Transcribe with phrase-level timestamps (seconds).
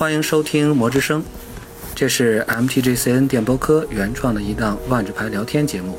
[0.00, 1.20] 欢迎收听《魔之声》，
[1.94, 5.98] 这是 MTGCN 电波科原创的一档万智牌聊天节目。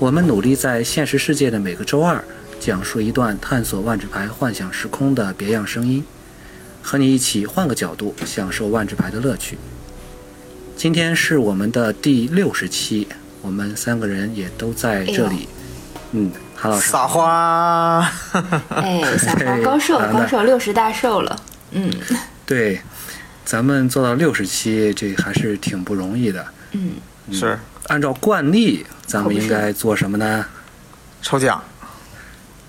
[0.00, 2.20] 我们努力在现实世界的每个周二，
[2.58, 6.04] 讲述一段探索万智牌幻想时空的别样声音，
[6.82, 9.58] 和你一起换个角度享受万智牌的乐趣。
[10.76, 13.06] 今天是我们的第六十期，
[13.42, 15.48] 我们三个人也都在这里。
[16.10, 16.90] 嗯，韩老师。
[16.90, 18.12] 撒花，
[18.70, 19.56] 哎，撒花。
[19.62, 21.40] 高寿高寿六十大寿了，
[21.70, 21.88] 嗯。
[22.46, 22.78] 对，
[23.44, 26.44] 咱们做到六十期，这还是挺不容易的。
[26.72, 26.92] 嗯，
[27.30, 27.58] 是
[27.88, 30.44] 按照惯例，咱们应该做什么呢？
[31.22, 31.62] 抽奖，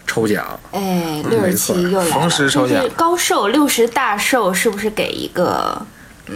[0.05, 0.59] 抽奖。
[0.71, 5.85] 哎，六十期又来了，逢时抽奖是高寿六十大寿，是不是给一个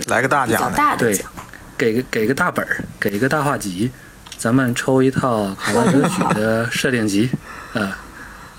[0.08, 1.32] 来个大奖的，对大的奖？
[1.78, 3.90] 给个给个大本儿，给一个大画集，
[4.38, 7.30] 咱们抽一套卡拉德曲的设定集，
[7.74, 7.90] 呃，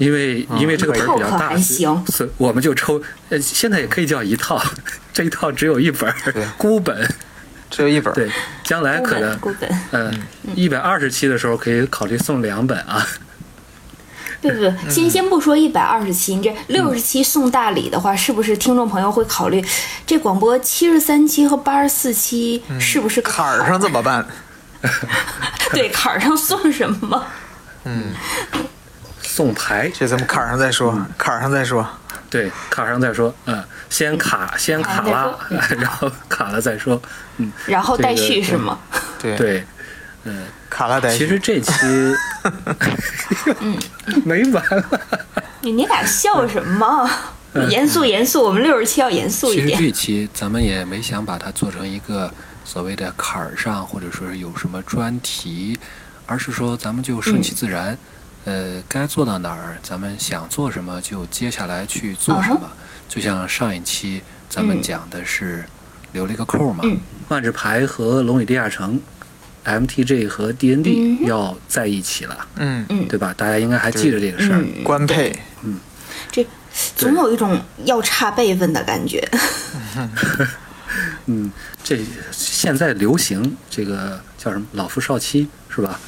[0.00, 4.58] 因为因为这个本儿比较大，一所以我们就抽，呃，现在也可以叫一套，
[5.12, 6.10] 这一套只有一本，
[6.56, 7.06] 孤本，
[7.68, 8.12] 只有一本。
[8.14, 8.30] 对，
[8.64, 10.10] 将来可能，孤本，嗯，
[10.54, 13.06] 一百二十期的时候可以考虑送两本啊，
[14.40, 19.62] 不不嗯 不，先先不说一百二十期，你这六十期送大礼的话，是不是听众朋友会考虑
[20.06, 24.26] 这广播七十三期和八十四期是不是个坎儿上怎么办？
[25.72, 27.22] 对坎儿上送什么？
[29.40, 31.86] 送牌，这咱们坎上再说，嗯坎儿上再说。
[32.28, 35.34] 对，卡上再说，嗯，先卡先卡拉，
[35.80, 37.00] 然后卡了再说，
[37.38, 38.78] 嗯，然后待续是吗？
[39.18, 39.64] 对，对。
[40.24, 41.16] 嗯卡拉带。
[41.16, 41.72] 其实这期，
[43.60, 43.76] 嗯
[44.26, 45.00] 没完了。
[45.62, 47.10] 你你俩笑什么？
[47.54, 49.68] 嗯严肃严肃，我们六十七要严肃一点。
[49.68, 52.30] 其实这期咱们也没想把它做成一个
[52.64, 55.76] 所谓的坎儿上，或者说是有什么专题，
[56.26, 57.96] 而是说咱们就顺其自然，
[58.44, 62.60] 呃，该做到哪儿，咱们想做什么就接下来去做什么。
[63.08, 65.64] 就像上一期咱们嗯讲的是
[66.12, 66.96] 留了一个扣嘛，嗯
[67.28, 69.00] 万智牌和龙与地下城
[69.64, 73.34] ，MTG 和 DND 嗯要在一起了，嗯，嗯对吧？
[73.36, 74.60] 大家应该还记着这个事儿。
[74.60, 75.78] 嗯，官配，嗯
[76.30, 76.46] 这
[76.96, 79.28] 总有一种要差辈分的感觉。
[81.26, 81.50] 嗯，
[81.84, 82.00] 这
[82.32, 85.98] 现在流行这个叫什么“老夫少妻”是吧？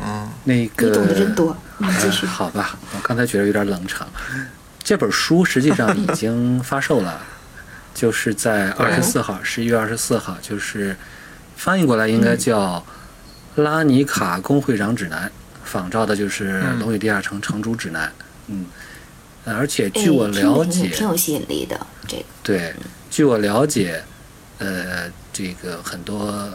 [0.00, 2.32] 嗯，那个你懂得真多，你继续呃。
[2.32, 4.06] 好吧，我刚才觉得有点冷场。
[4.82, 7.20] 这本书实际上已经发售了，
[7.94, 10.96] 就是在二十四号，十一月二十四号，就是
[11.56, 12.82] 翻译过来应该叫
[13.62, 15.26] 《拉尼卡工会长指南》，
[15.64, 18.08] 仿照的就是《嗯龙与地下城城主指南》。
[18.46, 18.66] 嗯，
[19.44, 21.86] 呃而且哎据我了解，挺挺有吸引力的。
[22.06, 22.74] 这个对，
[23.10, 24.02] 据我了解，
[24.58, 26.48] 呃，这个很多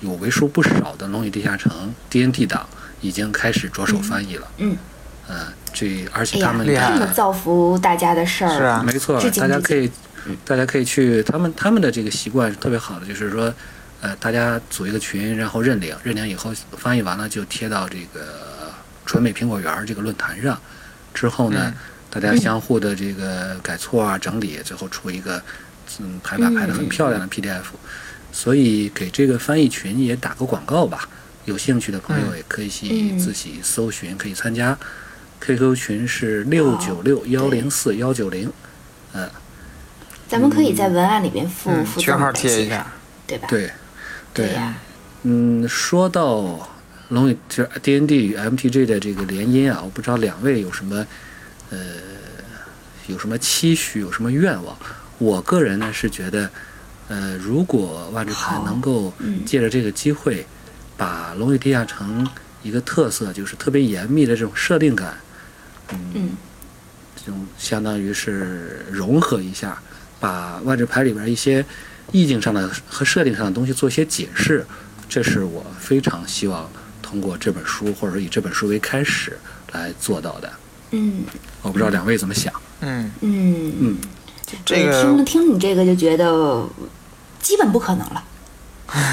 [0.00, 2.68] 有为数不少的《龙与地下城》DND 党
[3.00, 4.48] 已经开始着手翻译了。
[4.58, 4.76] 嗯，
[5.28, 9.90] 呃，这而且他们厉害这么造福大家的事儿，是啊没错大家可以，
[10.44, 13.52] 大家可以去他们他们的这个习惯是特别好的，就是说，
[14.00, 18.72] 呃，大家组一个群，然后认领，认领以后翻译完了就贴到这个
[19.04, 20.58] 纯美苹果园儿这个论坛上，
[21.12, 21.74] 之后呢，嗯
[22.10, 25.40] 大家相互的这个改错啊、整理，最后出一个
[26.00, 27.64] 嗯排版排的很漂亮的 PDF，、
[28.32, 31.08] 所以给这个翻译群也打个广告吧，
[31.44, 34.78] 有兴趣的朋友也可以去嗯自己搜寻，可以参加。
[35.40, 38.52] QQ 群是六九六幺零四幺九零，
[40.28, 42.86] 咱们可以在文案里面附嗯附群号赠贴一下，
[43.26, 43.46] 对吧？
[43.48, 43.70] 对，
[44.34, 44.74] 对，呀，
[45.22, 46.68] 嗯，说到
[47.08, 51.06] 龙与就是 D N D 与 M T G 的这个联姻啊，我不知道两位有什么
[51.70, 51.78] 呃
[53.06, 54.76] 有什么期许，有什么愿望？
[55.18, 56.50] 我个人呢是觉得，
[57.08, 59.44] 呃，如果万智牌能够嗯。
[59.44, 60.46] 借着这个机会，
[60.96, 62.28] 把龙与地下城
[62.62, 65.14] 一个特色，就是特别严密的这种设定感，
[65.90, 66.30] 嗯
[67.16, 69.80] 这种相当于是融合一下，
[70.20, 71.64] 把万智牌里边一些
[72.12, 74.64] 意境上的和设定上的东西做一些解释，
[75.08, 76.70] 这是我非常希望
[77.00, 79.38] 通过这本书或者说以这本书为开始
[79.72, 80.52] 来做到的。
[80.90, 81.22] 嗯。
[81.62, 82.52] 我不知道两位怎么想？
[82.80, 83.72] 嗯，嗯。
[83.80, 83.96] 嗯，
[84.64, 86.66] 这个听听你这个就觉得
[87.40, 88.22] 基本不可能了。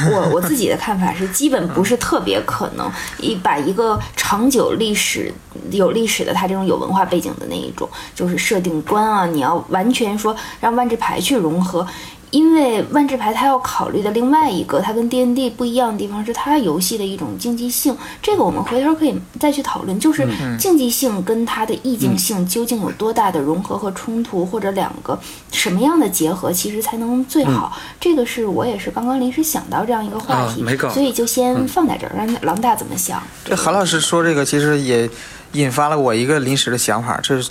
[0.10, 2.89] 我我自己的看法是，基本不是特别可能，
[3.19, 5.33] 一把一个长久历史、
[5.69, 11.86] 有历史的，它这种有文化背景的那一种，就是设定观啊，你要完全说让万智牌去融合，
[12.31, 20.27] 因为万智牌它要考虑的另外一个，它跟 D N D 不一样的地方是它游戏的一种竞技性，这个我们回头可以再去讨论，就是
[20.60, 25.18] 竞技性跟它的意境性究竟有多大的融合和冲突，或者两个
[25.51, 27.77] 什么样的结合，其实才能最好。
[28.00, 30.63] 这个是我也是刚刚临时想到这样一个话题，
[30.94, 33.22] 所以就先放在这儿，让郎大怎么想？
[33.45, 35.10] 这韩老师说这个，其实也
[35.54, 37.50] 引发了我一个临时的想法，这是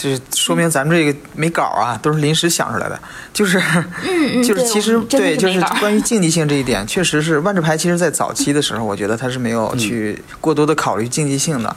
[0.00, 2.96] 这说明咱们这个没稿啊，都是临时想出来的。
[3.34, 3.60] 就是，
[4.08, 7.76] 嗯就是其实对，就是关于竞技性这一点，确实是万智牌。
[7.76, 11.76] 其实，在早期的时候，我觉得他是没有去过多的考虑竞技性的，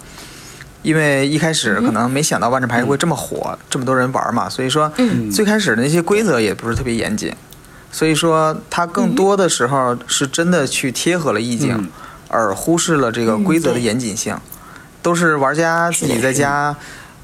[0.83, 4.47] 因为一开始可能没想到万智牌会这么火，这么多人玩嘛。
[4.47, 4.91] 所以说，
[5.33, 7.33] 最开始的那些规则也不是特别严谨，
[7.91, 11.89] 所以说它更多的时候是真的去贴合了意境，
[12.27, 14.37] 而忽视了这个规则的严谨性，
[15.01, 16.75] 都是玩家自己在家。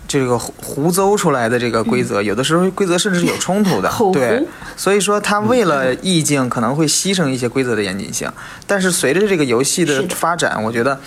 [0.08, 4.42] 这个胡诌出来的这个规则，有的时候规则甚至是有冲突的，对，
[4.78, 8.32] 所以说他为了意境可能会牺牲一些规则的严谨性，
[8.66, 10.98] 但是随着这个游戏的发展，我觉得，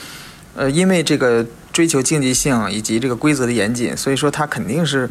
[0.55, 5.09] 呃，因为这个追求竞技性以及这个规则的严谨，所以说他肯定是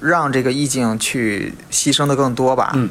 [0.00, 2.88] 让这个意境去牺牲的更多吧，嗯，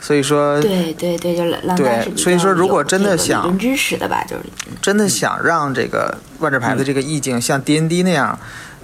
[0.00, 4.44] 所以说，对对对，就浪对，所以说如果真的想知识的吧，就是。
[4.80, 8.38] 真的想让这个万智牌的这个意境像 D N D 那样。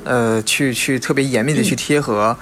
[0.05, 2.37] 呃，去去特别严密的去贴合，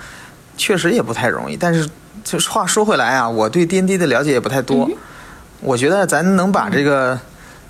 [0.56, 1.56] 确实也不太容易。
[1.56, 1.88] 但是，
[2.22, 4.90] 就是话说回来啊，我对 D N D 的了解也不太多。
[5.60, 7.18] 我觉得咱能把这个，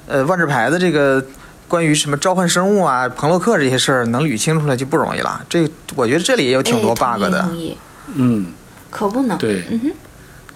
[0.06, 1.24] 呃，万智牌的这个
[1.66, 5.44] 关于什么召唤生物啊、彭洛克这些事儿能捋清楚来就不容易了。
[5.48, 7.48] 这我觉得这里也有挺多 bug 的。
[8.14, 8.46] 嗯，
[8.90, 9.38] 可不能。
[9.38, 9.64] 对，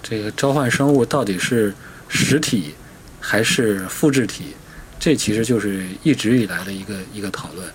[0.03, 1.75] 这个召唤生物到底是
[2.09, 2.75] 实体
[3.19, 4.55] 还是复制体？
[4.99, 7.67] 这其实就是一直以来的一个一个讨论。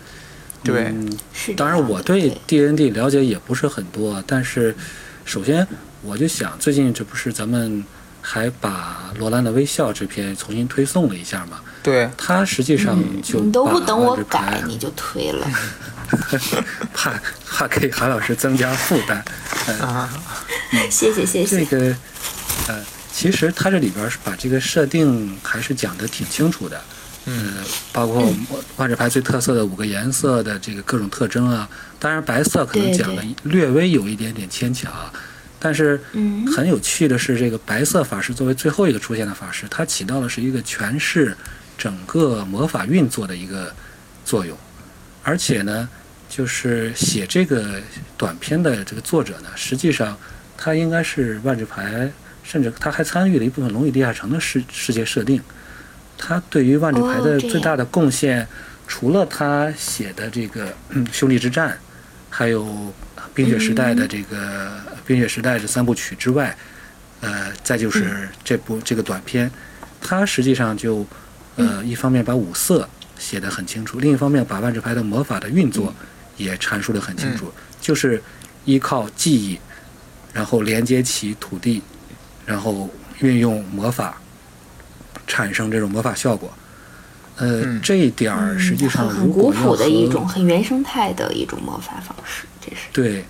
[0.64, 0.94] 对，
[1.56, 4.76] 当然我对 D N D 了解也不是很多，但是
[5.24, 5.66] 首先
[6.02, 7.84] 我就想，最近这不是咱们
[8.22, 11.62] 还把罗兰的微笑这篇重新推送了一下嘛？
[11.82, 15.48] 对，他实际上就你都不等我改你就推了，
[16.94, 17.14] 怕
[17.46, 19.24] 怕给韩老师增加负担
[19.80, 20.10] 啊！
[20.90, 21.60] 谢谢谢谢。
[21.60, 21.96] 这个
[22.68, 22.84] 呃，
[23.14, 26.82] 其实他这里边是把这个设定还是讲的挺清楚的。
[27.30, 27.56] 嗯，
[27.92, 28.34] 包括
[28.78, 31.70] 万智牌最特色的五个颜色的这个各种特征啊，
[32.00, 34.90] 当然白色可能讲的略微有一点点牵强，
[35.60, 36.00] 但是
[36.56, 41.36] 很有趣的是，这个白色法师作为最后一个出现的法师，它起到的是一个诠释
[41.78, 43.76] 整个魔法运作的一个
[44.24, 44.58] 作用，
[45.22, 45.90] 而且呢，
[46.30, 47.82] 就是写这个
[48.18, 50.18] 短篇的这个作者呢，实际上
[50.58, 52.10] 他应该是万智牌，
[52.42, 55.42] 甚至他还参与了一部分龙与地下城的世世界设定。
[56.18, 58.48] 他对于万智牌的最大的贡献，
[58.88, 60.68] 除了他写的这个
[61.12, 61.70] 《兄弟之战》，
[62.30, 62.64] 还有
[63.34, 64.68] 《冰雪时代》的这个
[65.06, 66.58] 《冰雪时代》这三部曲之外，
[67.22, 69.50] 呃，再就是这部这个短片，
[70.02, 71.06] 他实际上就
[71.56, 75.94] 呃一方面把五色写得很清楚，另一方面把万智牌的魔法的运作
[76.36, 78.22] 也阐述得很清楚，就是
[78.66, 79.60] 依靠记忆，
[80.34, 81.82] 然后连接起土地，
[82.46, 84.20] 然后运用魔法。
[85.28, 86.52] 产生这种魔法效果，
[87.36, 93.24] 呃，这一点儿实际上很古朴的一种、很原生态的一种魔法方式，这是对。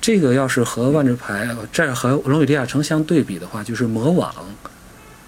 [0.00, 4.30] 这个要是和万智牌、这和龙与地下城相对比的话，就是魔网。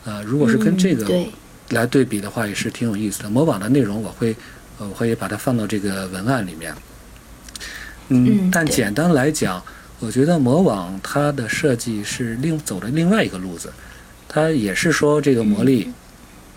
[0.04, 1.26] 呃，如果是跟这个
[1.70, 3.30] 来对比的话，也是挺有意思的。
[3.30, 4.36] 魔网的内容我会，
[4.78, 6.74] 呃，我会把它放到这个文案里面。
[8.08, 9.62] 嗯，但简单来讲，
[9.98, 13.72] 我觉得魔网它的设计是另走的另外一个路子，
[14.28, 15.90] 它也是说这个魔力。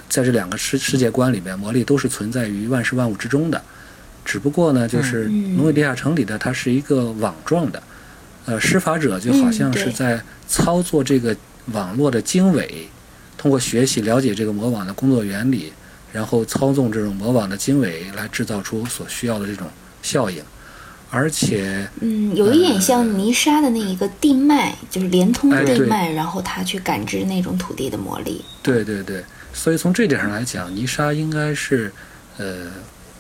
[0.10, 3.62] 在这两个世世界观里面，魔力都是存在于万事万物之中的，
[4.26, 7.82] 只不过呢，就是《龙与地下城》里的它是一个网状的，
[8.46, 11.36] 呃，施法者就好像是在操作这个
[11.74, 12.88] 网络的经纬，
[13.38, 15.72] 通过学习了解这个魔网的工作原理，
[16.12, 19.68] 然后操纵这种魔网的经纬来制造出所需要的这种
[20.01, 20.42] 效应，
[21.12, 28.44] 而且，嗯，有一点像泥沙的那一个地脉，就是连通地脉，然后它去感知那种土地的魔力。
[28.63, 29.24] 对对对。
[29.53, 31.91] 所以从这点上来讲，泥沙应该是，
[32.38, 32.68] 呃，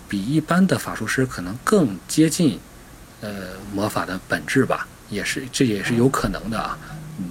[0.07, 2.59] 比一般的法术师可能更接近，
[3.21, 3.31] 呃，
[3.73, 6.77] 魔法的本质吧，也是这也是有可能的啊，
[7.19, 7.25] 嗯，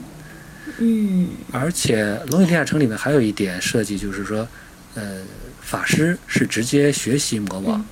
[0.79, 4.47] 嗯，而且《龙与地下城》里面还有一点设计，就是说，
[4.95, 5.23] 呃，
[5.63, 7.85] 法师是直接学习魔网，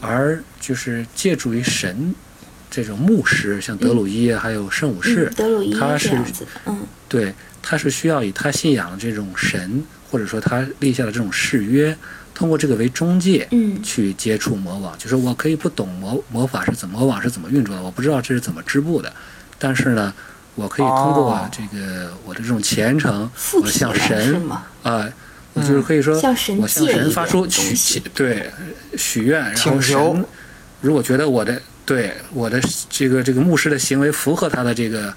[0.00, 2.14] 而就是借助于神
[2.70, 6.16] 这种牧师，像德鲁伊还有圣武士，德鲁伊他是
[6.64, 9.84] 嗯，对，他是需要以他信仰的这种神。
[10.12, 11.96] 或者说他立下的这种誓约，
[12.34, 19.10] 通过这个为中介，嗯，去接触魔网，就是我可以不懂魔魔法是怎么魔网是怎么运作的，我不知道这是怎么织布的，
[19.58, 20.12] 但是呢，
[20.54, 23.30] 我可以通过这个我的这种虔诚，
[23.62, 24.38] 我向神
[24.82, 25.08] 啊，
[25.54, 28.50] 我就是可以说，我向神发出许对
[28.98, 30.24] 许愿，然后神
[30.82, 35.14] 如果觉得我的对我的这个这个牧师的行为符合他的这个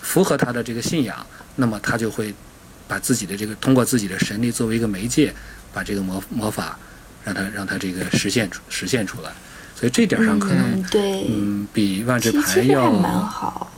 [0.00, 1.16] 符合他的这个信仰，
[1.56, 2.32] 那么他就会。
[2.88, 5.34] 把自己的这个通过自己的神力作为一个媒介，
[5.72, 6.78] 把这个魔魔法
[7.24, 9.30] 让它让它这个实现出实现出来。
[9.74, 13.70] 所以这点上可能嗯对，嗯比万智其牌其实还蛮好。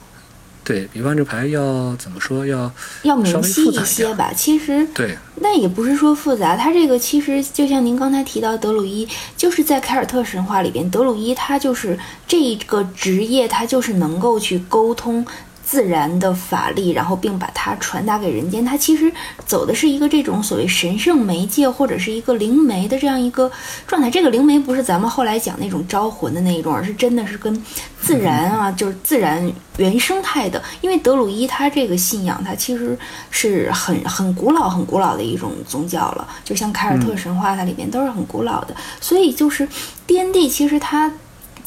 [0.62, 2.70] 对比万智牌要怎么说要
[3.02, 4.30] 要明晰一些吧。
[4.36, 15.26] 其实对那也不是说复杂，它这个其实就像您刚才提到德鲁伊，就是在凯尔特神话里边，德鲁伊他就是这个职业，他就是能够去沟通。
[15.68, 18.64] 自然的法力，然后并把它传达给人间。
[18.64, 19.12] 它其实
[19.44, 23.52] 走的是一个这种所谓神圣媒介，或者是一个灵媒的这样一个
[23.86, 24.10] 状态。
[24.10, 27.62] 这个灵媒不是咱们后来讲那种招魂的那一种，而是真的是跟
[28.00, 30.62] 自然啊，就是自然原生态的。
[30.80, 32.98] 因为德鲁伊他这个信仰，它其实
[33.30, 36.26] 是很很古老、很古老的一种宗教了。
[36.42, 38.74] 就像凯尔特神话，它里面都是很古老的。
[39.02, 39.68] 所以就是
[40.06, 41.12] D N D，其实它。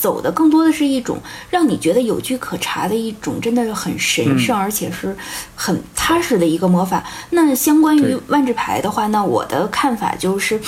[0.01, 1.19] 走的更多的是一种
[1.51, 5.15] 让你觉得有据可查的一种，真的是很神圣，而且是
[5.53, 7.03] 很踏实的一个魔法。
[7.29, 10.59] 那相关于万智牌的话，那我的看法就是，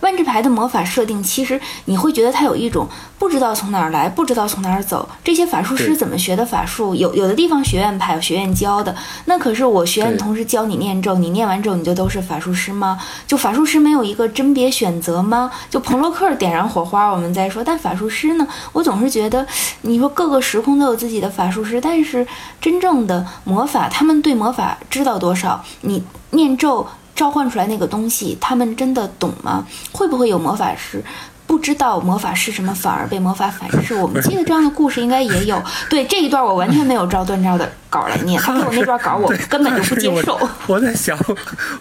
[0.00, 2.88] 万智牌的魔法设定，其实你会觉得它有一种
[3.18, 5.08] 不知道从哪儿来，不知道从哪儿走。
[5.24, 6.94] 这些法术师怎么学的法术？
[6.94, 12.98] 有有的地方学院派有学院教的，那可是我学院同时教你念咒，你念完咒你就都是法术师吗？
[13.26, 15.50] 就法术师没有一个甄别选择吗？
[15.70, 18.46] 就彭洛克点燃火花，我们再说，但法术师呢？
[18.72, 19.46] 我总是觉得，
[19.82, 22.26] 你说各个时空都有自己的法术师，但是
[22.60, 25.64] 真正的魔法，他们对魔法知道多少？
[25.82, 29.66] 你念咒召唤出来那个东西，他们真的懂吗？
[29.90, 31.02] 会不会有魔法师
[31.46, 33.94] 不知道魔法是什么，反而被魔法反噬？
[33.94, 35.62] 我们记得这样的故事应该也有。
[35.88, 40.38] 对这一段，我完全没有照段照的稿 来念，他给我那段稿，我根本就不接受。
[40.66, 41.16] 我在想，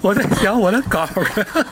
[0.01, 1.65] 我在想我的稿呢。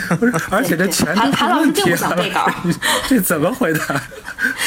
[0.18, 2.48] 不是，而且这全韩韩老师并不想背稿，
[3.08, 4.00] 这怎么回答？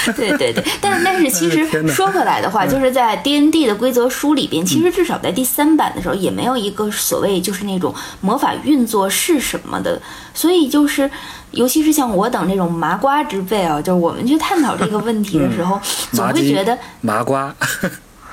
[0.16, 10.02] 对对对，但但是其实说回来的话，就是在 D N D 的规则书里边，其实至少在第三版的时候，也没有一个所谓就是那种魔法运作是什么的，
[10.34, 11.10] 所以就是，
[11.52, 15.80] 尤其是像我等这种麻瓜之辈啊，就是我们去探讨这个问题的时候，
[16.12, 17.54] 总会觉得麻瓜。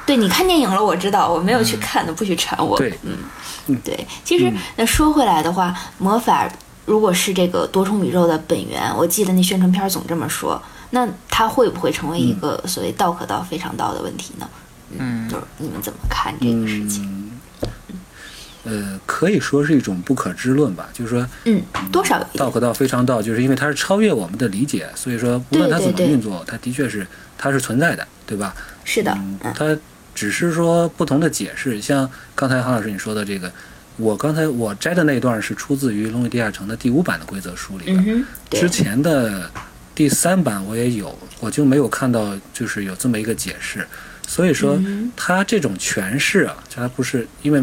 [0.05, 2.77] 对，你看电影了，我知道，我没有去看的，不许缠我。
[2.77, 6.49] 对，嗯，对，其实那说回来的话，魔法
[6.85, 10.61] 如果是这个多重宇宙的本源，我记得那宣传片总这么说，
[10.91, 14.49] 那它会不会成为一个所谓道可道非常道的问题呢？
[14.99, 17.31] 嗯，就是你们怎么看这个事情？
[18.65, 21.61] 呃，可以说是一种不可知论吧，就是说，嗯，
[21.91, 27.05] 多少道可道非常道，就是因为它是超越我们的理解，所以说无论它怎么运作，它的确是
[27.37, 28.55] 它是存在的，对吧？
[28.85, 29.13] 是的，
[29.43, 29.77] 嗯，它
[30.15, 33.51] 只是说不同的解释，像刚才韩老师你说的这个，
[34.03, 39.49] 我刚才我摘的那段是出自于《龙与地下城》的第五版的规则书里边，嗯、之前的
[39.95, 43.87] 第三版我也有，我就没有看到就是有这么一个解释，
[44.27, 44.77] 所以说
[45.17, 47.63] 它这种诠释啊，它不是因为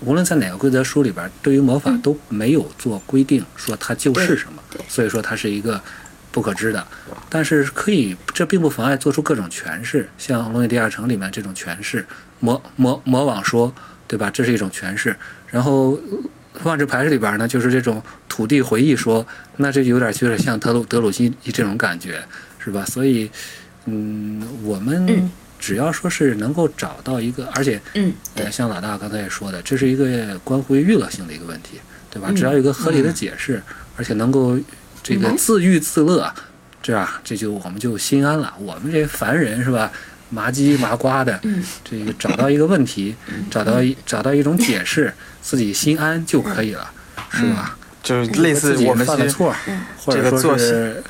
[0.00, 5.80] 无论在哪个规则书里边，对于魔法都没有做规定说它就是什么，所以说它是一个。
[6.32, 6.86] 不可知的，
[7.30, 12.04] 但是可以，这并不妨碍做出各种诠释，像《龙与地下城》里面这种诠释，
[12.40, 13.74] 魔魔魔网说，
[14.06, 14.30] 对吧？
[14.30, 15.14] 这是一种诠释。
[15.48, 15.98] 然后
[16.62, 22.22] 万智牌里边呢，就是这种土地回忆说，那这有点有点像德鲁德鲁西这种感觉，
[22.58, 22.84] 是吧？
[22.84, 23.30] 所以，
[23.84, 32.30] 嗯，我们只要说是能够找到一个，而且，嗯，呃，像老大刚才也说的，这是一个关乎于娱乐性的一个问题，对吧？
[32.34, 33.62] 只要有一个合理的解释，
[33.96, 34.58] 而且能够。
[35.08, 36.28] 这个自娱自乐，
[36.82, 38.52] 这样这就我们就心安了。
[38.58, 39.92] 我们这凡人是吧，
[40.30, 41.40] 麻鸡麻瓜的，
[41.84, 43.14] 这个找到一个问题，
[43.50, 46.90] 找到一找到一种解释，自己心安就可以了，
[47.30, 47.76] 是吧？
[48.02, 49.54] 就是类似我们犯了错，
[49.98, 51.02] 或者说是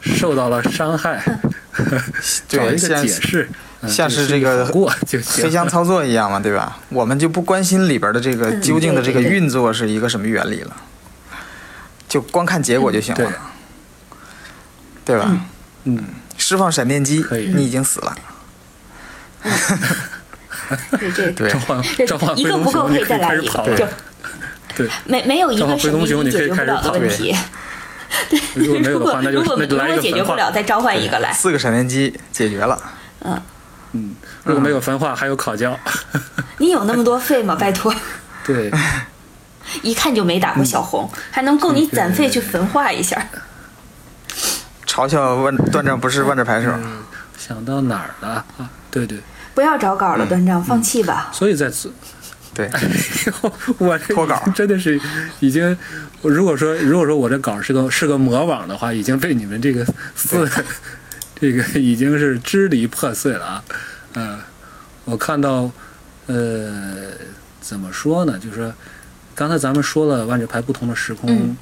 [0.00, 1.22] 受到了伤害，
[2.48, 3.48] 找一个解释，
[3.88, 6.78] 像是这个过就飞箱操作一样嘛，对吧？
[6.90, 10.76] 我们就不关心里边的这个究竟的这个运作是一个什么原理了。
[12.08, 13.20] 就光看结果就行了，
[15.04, 15.16] 对。
[15.16, 15.36] 对吧？
[15.84, 16.04] 嗯，
[16.42, 18.16] 释放闪电机，你已经死了。
[20.90, 23.86] 对对，召唤召唤一个不够可以再来一个，对
[24.76, 27.34] 对，没没有一个神秘解决不了的问题。
[28.28, 31.32] 对，如果没有的话， 那就如果如果解决不了，再召唤一个来。
[31.32, 32.76] 四个闪电机解决了。
[33.24, 33.40] 嗯
[33.92, 35.78] 嗯，如果没有焚化，还有烤焦。
[36.58, 37.54] 你有那么多费吗？
[37.54, 37.94] 拜托。
[38.44, 38.70] 对。
[39.82, 43.26] 一看就没打过小红，还能够你攒费去焚化一下。
[44.92, 46.78] 嘲笑万段正不是万智牌是吧？
[47.38, 48.68] 想到哪儿了啊？
[48.90, 49.18] 对对。
[49.54, 51.30] 不要找稿了，段丈，放弃吧。
[51.32, 51.90] 所以在此，
[52.52, 52.70] 对，
[53.78, 55.00] 我脱稿真的是
[55.40, 55.74] 已经，
[56.20, 59.82] 如果说如果说我这稿是个是个魔网的话，已经被你们这个
[60.14, 60.46] 四
[61.40, 63.64] 这个已经是支离破碎了啊。
[64.12, 64.38] 嗯，
[65.06, 65.70] 我看到，
[66.26, 67.12] 呃，
[67.62, 68.38] 怎么说呢？
[68.38, 68.70] 就是说。
[69.34, 71.56] 刚才咱们说了万智牌不同的时空，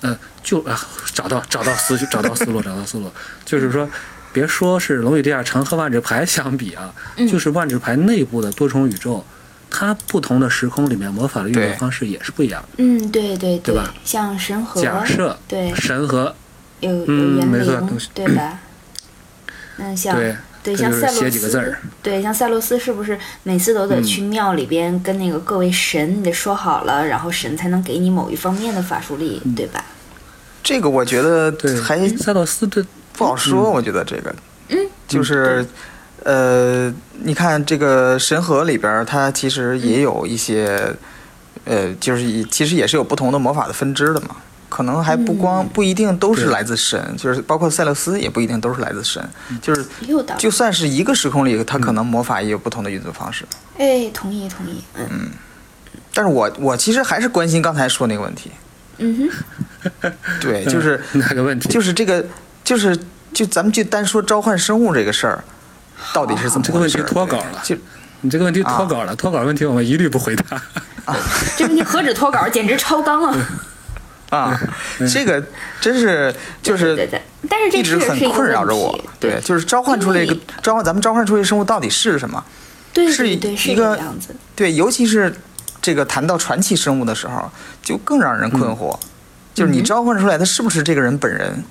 [0.00, 0.80] 呃，就啊，
[1.12, 3.10] 找到找到思找到思路，找到思路，
[3.44, 3.88] 就是说，
[4.32, 9.24] 别说是龙与地下城和万智牌相比啊，嗯就是万智牌内部的多重宇宙，
[9.70, 12.68] 它不同的时空里面魔法的运作方式也是不一样的。
[12.78, 16.34] 嗯，对对对吧像神和，假设对神和
[16.80, 18.58] 有有嗯园没错都是，对吧？
[19.76, 20.18] 那像
[20.62, 29.84] 对，像塞洛斯写几个字儿，对，像塞洛斯是不是每次都得嗯去庙里边跟那个各位神，你得说好了，然后神才能给你某一方面的法术力，对吧？
[30.62, 34.34] 这个我觉得对，还赛洛斯的不好说，我觉得这个，
[34.68, 35.66] 嗯，就是，
[36.22, 40.94] 呃，你看这个神河里边，它其实也有一些，
[41.64, 44.36] 呃，就是其实也是有不同的魔法的分支的嘛，
[44.70, 49.22] 可能还不光不一定都是来自神，就是包括塞勒斯也不一定都是来自神，
[49.60, 49.84] 就是。
[50.38, 53.44] 就算是一个时空里，它可能魔法也有不同的运作方式。
[53.76, 55.28] 哎，同意同意，嗯。
[56.14, 58.50] 但是我我其实还是关心刚才说那个问题，
[58.98, 59.30] 嗯
[60.00, 61.68] 哼， 对，就是 哪个问题？
[61.68, 62.24] 就是这个
[62.64, 62.96] 就是
[63.32, 65.44] 就咱们就单说召唤生物这个事儿，
[66.14, 67.60] 到底是怎么这个问题回事脱稿了。
[67.62, 67.76] 就
[68.22, 70.56] 你这个问题脱稿了，脱稿问题我们一律不回答。
[71.06, 71.16] 啊
[71.56, 73.34] 这问题何止脱稿，简直超纲啊！
[74.30, 74.58] 啊，
[75.12, 75.44] 这个
[75.80, 78.98] 真是就是对对对，但是一直很困扰着我。
[79.18, 82.42] 对，就是召唤出来一个召唤，咱们召唤出来的生物到底是什么？
[82.92, 84.34] 对是一对对，是一个样子。
[84.56, 85.34] 对，尤其是
[85.82, 87.50] 这个谈到传奇生物的时候，
[87.82, 88.98] 就更让人困惑。
[89.52, 91.64] 就是你召唤出来的是不是这个人本人？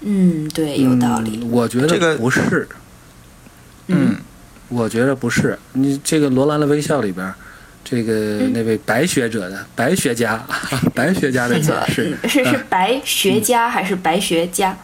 [0.00, 1.38] 嗯，对，有道理。
[1.40, 2.68] 嗯我觉得这个不是，
[3.86, 4.16] 嗯，
[4.68, 5.56] 我觉得不是。
[5.72, 7.32] 你这个罗兰的微笑里边，
[7.84, 8.52] 这个嗯。
[8.52, 10.44] 那位白学者的白学家，
[10.94, 12.64] 白学家的解释 嗯，是是啊。
[12.68, 14.76] 白学家还是白学家？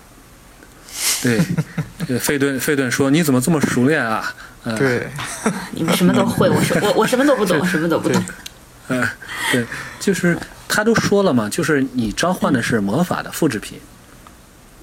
[1.22, 1.40] 对，
[2.06, 4.34] 这个费顿费顿说你怎么这么熟练啊？
[4.64, 5.06] 嗯，对，
[5.72, 8.22] 你们什么都会，我什我我什么都不懂，什么都不懂。
[8.88, 9.06] 嗯，
[9.52, 9.64] 对，
[10.00, 10.36] 就是
[10.66, 13.78] 他都说了嘛，就是你召唤的是魔法的复制品，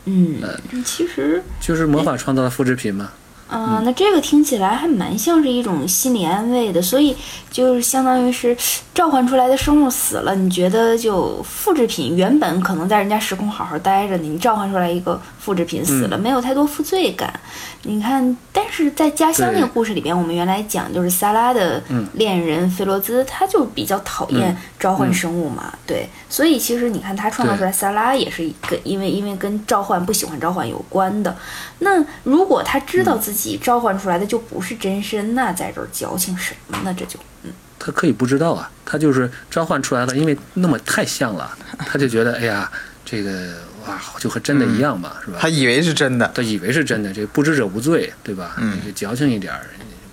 [0.05, 0.41] 嗯，
[0.86, 3.12] 其实就是魔法创造的复制品嘛。
[3.48, 7.16] 嗯、那这个听起来还蛮像是一种心理安慰的，所以
[7.52, 8.58] 就是相当于是
[8.96, 17.38] 召唤出来的生物死了，你觉得就复制品原本可能在人家时空好好待着呢，你召唤出来一个复制品死了，没有太多负罪感。
[17.84, 31.36] 你看，但是在家乡那个故事里边，我们原来讲就是萨拉的恋人菲罗兹，他就比较讨厌召唤生物嘛，对，所以其实你看他创造出来萨拉也是跟因为因为跟召唤不喜欢召唤有关的。
[31.79, 36.96] 那如果他知道自己召唤出来的就不是真身，那在这儿矫情什么呢？
[36.98, 42.72] 这就嗯，他可以不知道啊，他就是召唤出来了，因为那么太像了，他就觉得哎呀，
[43.03, 43.53] 这个
[43.88, 45.50] 哇，就和真的一样嘛，是吧他？
[45.50, 46.31] 以为是真的。
[46.33, 48.55] 他以为是真的，这不知者无罪，对吧？
[48.57, 49.61] 嗯这矫情一点儿。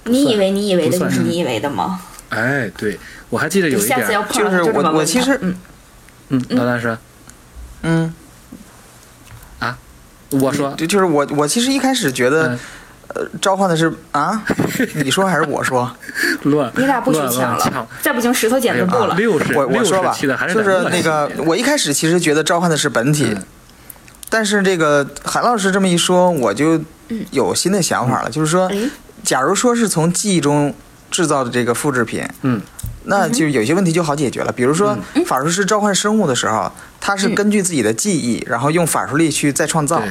[0.05, 2.01] 你以为你以为的就不算是是你以为的吗？
[2.31, 2.99] 哎，对，
[3.29, 4.01] 我还记得有一点
[4.33, 5.55] 就是我我其实嗯
[6.31, 6.97] 嗯，老大师，
[7.83, 8.13] 嗯
[9.61, 9.79] 啊，
[10.31, 12.59] 我说，就就是我我其实一开始觉得嗯，
[13.15, 14.43] 呃，召唤的是啊，
[14.97, 15.91] 你说还是我说？
[16.45, 19.15] 乱，你俩不许抢了，再不行石头剪子布了。
[19.17, 20.17] 六十，我我说吧，
[20.53, 23.43] 就是那个我一开始其实觉得召唤的是本体，嗯
[24.31, 28.79] 但是这个韩老师这么一说，我就嗯有新的想法了，就是说，哎，
[29.23, 30.75] 假如说是从记忆中
[31.11, 32.59] 制造的这个复制品，嗯，
[33.05, 34.51] 那就有些问题就好解决了。
[34.51, 40.03] 比如说，嗯法术师召唤生物的时候，他是根据自己的记忆，然后用法术力去再创造。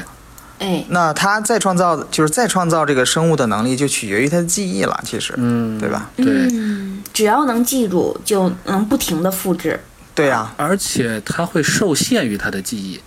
[0.62, 5.00] 对哎，那他再创造，就是再创造这个生物的能力，就取决于他的记忆了。
[5.04, 6.10] 其实，嗯，对吧？
[6.16, 9.80] 对，嗯，只要能记住，就能不停的复制。
[10.14, 13.00] 对呀、而且他会受限于他的记忆。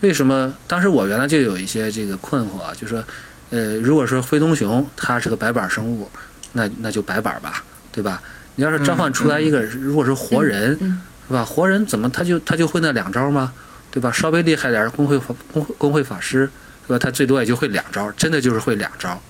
[0.00, 0.54] 为什么？
[0.68, 3.02] 当时我原来就有一些这个困惑啊，就说，
[3.50, 6.08] 呃，如果说灰棕熊它是个白板生物，
[6.52, 8.22] 那那就白板吧，对吧？
[8.54, 11.44] 你要是召唤出来一个，如果是活人，嗯是吧？
[11.44, 13.52] 活人怎么他就他就会那两招吗？
[13.90, 14.12] 对吧？
[14.12, 16.48] 稍微厉害点儿，工会法工会工会法师，
[16.90, 16.98] 是吧？
[16.98, 19.20] 他最多也就会两招，真的就是会两招，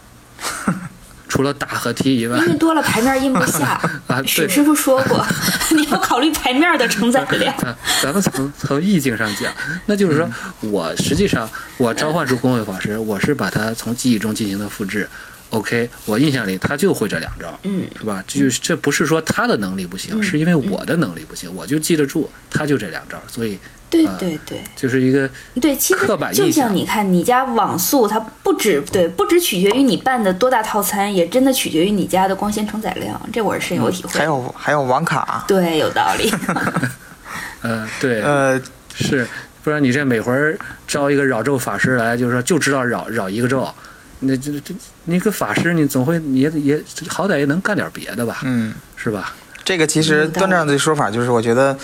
[1.28, 3.80] 除了打和踢以外因为多了牌面印不下。
[4.08, 4.26] 啊，对。
[4.26, 5.24] 史师傅说过，
[5.76, 7.54] 你要考虑牌面的承载量。
[7.58, 9.52] 啊，咱们从从意境上讲，
[9.86, 10.28] 那就是说
[10.60, 15.08] 我实际上我召唤出工会法师，我是把它从记忆中进行的复制。
[15.50, 18.22] OK，我印象里他就会这两招，嗯，是吧？
[18.26, 23.58] 这就是这不是说他的能力不行，是因为我的能力不行，我就记得住他就这两招，所以
[23.90, 25.28] 对啊对对就是一个
[25.60, 34.10] 对，其实刻板就印象像你看，你家网速它不止对，不止取决于你办的多大套餐，也真的取决于你家的光纤承载量，这我是深有体会。
[34.18, 36.32] 还有还有网卡，对，有道理。
[37.62, 38.60] 呃对呃，
[38.94, 39.26] 是，
[39.62, 43.68] 不然你这每回儿招一个扰咒法师来，就是说就知道扰扰一个咒。
[44.20, 44.74] 那这这，
[45.04, 49.34] 你个法师，你总会也也好歹也能干点别的吧，嗯，是吧？
[49.64, 51.76] 这个其实端正的说法就是，我觉得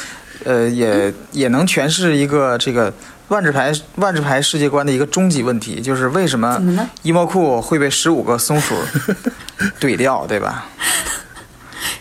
[0.45, 2.93] 呃，也也能诠释一个这个
[3.29, 6.89] 万智牌万智牌世界观的一个终极问题，就是为什么怎么呢？
[7.03, 8.75] 伊莫库会被十五个松鼠
[9.81, 10.67] 怼掉，对吧？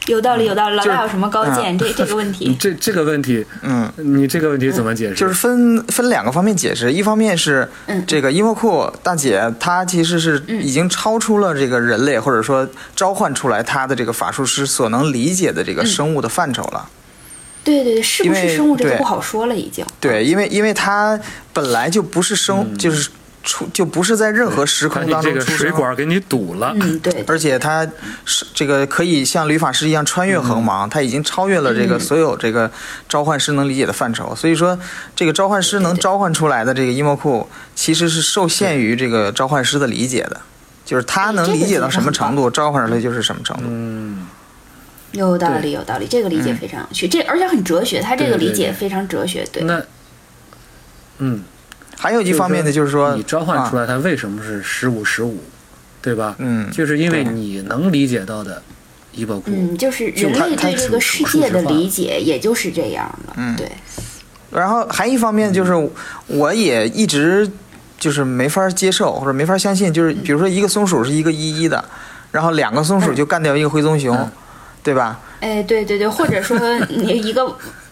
[0.08, 0.76] 有道理，有道理。
[0.76, 1.76] 老大有什么高见？
[1.76, 5.16] 这这个问题， 这这个问题，嗯，你这个问题怎么解释？
[5.16, 16.88] 就是分分两个方面解释，一方面是嗯这个伊莫库大姐她其实是已经超出了这个人类或者说召唤出来她的这个法术师所能理解的这个生物的范畴了。
[17.66, 19.86] 对对对，是不是生物这就对不好说了，已经。
[20.00, 21.20] 对，因为因为它
[21.52, 23.10] 本来就不是生，就是
[23.44, 25.72] 出就不是在任何时空当这个水中出生。
[25.74, 26.74] 管给你堵了。
[26.80, 27.88] 嗯，对，而且他
[28.24, 32.72] 是这个可以像吕法师一样穿越横芒，他已经超越了这个嗯所有这个
[33.10, 34.34] 召唤师能理解的范畴。
[34.36, 34.80] 所以说，
[35.16, 40.42] 这个召唤师能召唤出来的这个伊莫库，其实是受限于这个召唤师的理解的，
[40.84, 43.64] 就是他能理解到什么程度，召唤出来就是什么程度。
[43.68, 44.26] 嗯，
[45.16, 49.64] 有道理，有道理，这个理解非常有趣，这而且很哲学，他这个理解非常哲学，对。
[49.64, 49.82] 那，
[51.20, 51.42] 嗯，
[51.98, 53.82] 还有一方面呢，就是说你召唤出啊。
[53.82, 55.38] 来它为什么是十五十五，
[56.02, 56.36] 对吧？
[56.40, 57.34] 嗯，就是因为对。
[57.34, 58.62] 你能理解到的
[59.14, 63.34] 伊波库，嗯，就是人类对这个世界的理解，也就是这样的。
[63.38, 63.72] 嗯对，
[64.52, 65.72] 然后还一方面就是，
[66.28, 67.50] 我也一直
[67.98, 71.84] 就是没法接受或者没法相信，就是比如说一个松鼠是一个一一的，
[72.32, 74.32] 然后两个松鼠就干掉一个灰棕熊，嗯
[74.86, 75.20] 对吧？
[75.40, 77.44] 哎，对对对，或者说 你一个，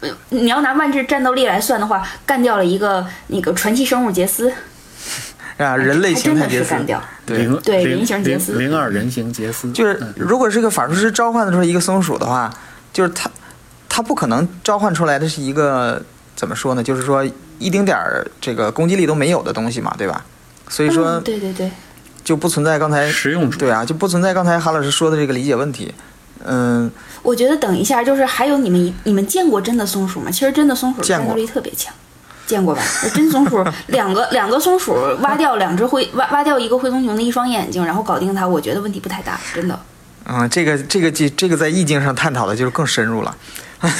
[0.01, 4.53] 呃你要拿万智战斗力来算的话，干掉了一个那个传奇生物杰斯，
[5.58, 7.03] 啊，人类形态杰斯是干掉。
[7.25, 12.53] 对，零零对人形杰斯零零二人形杰斯，就是嗯如果是个法术师召唤的出来一个松鼠的话，
[12.93, 13.29] 就是他
[13.89, 15.99] 他不可能召唤出来的是一个
[16.36, 16.84] 怎么说呢？
[16.84, 17.25] 就是说
[17.58, 20.23] 一丁点儿这个攻击力都没有的东西嘛，对吧？
[20.69, 21.71] 所以说嗯，对对对，
[22.23, 25.93] 就不存在刚才实用主义对啊，就不存在刚才韩老师说的这个理解问题。
[26.45, 30.29] 嗯，我觉得等一下，就是还有你们你们见过真的松鼠吗？
[30.32, 31.93] 其实真的松鼠战斗力特别强。
[32.45, 32.82] 见过吧？
[33.15, 39.79] 真松鼠两个两个松鼠挖掉两只灰挖挖掉一个灰棕熊的一双眼睛，然后搞定它，我觉得问题不太大，真的。
[40.25, 43.36] 嗯，这个这个这这个在意境上探讨的就是更深入了。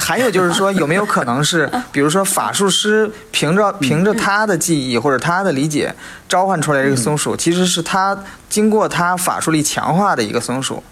[0.00, 5.94] 还有就是说，有没有可能是， 比如说法术师凭着凭着他的记忆或者他的理解
[6.28, 8.16] 召唤出来这个松鼠，其实是他
[8.48, 10.82] 经过他法术力强化的一个松鼠，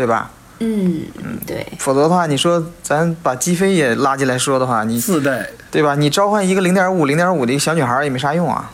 [0.00, 0.30] 对吧？
[0.60, 1.04] 嗯，
[1.46, 5.94] 对，否则的话，你说咱把鸡飞也拉进来说的话，你自带对吧？
[5.94, 8.70] 你召唤一个零点五零点五的一个小女孩也没啥用啊。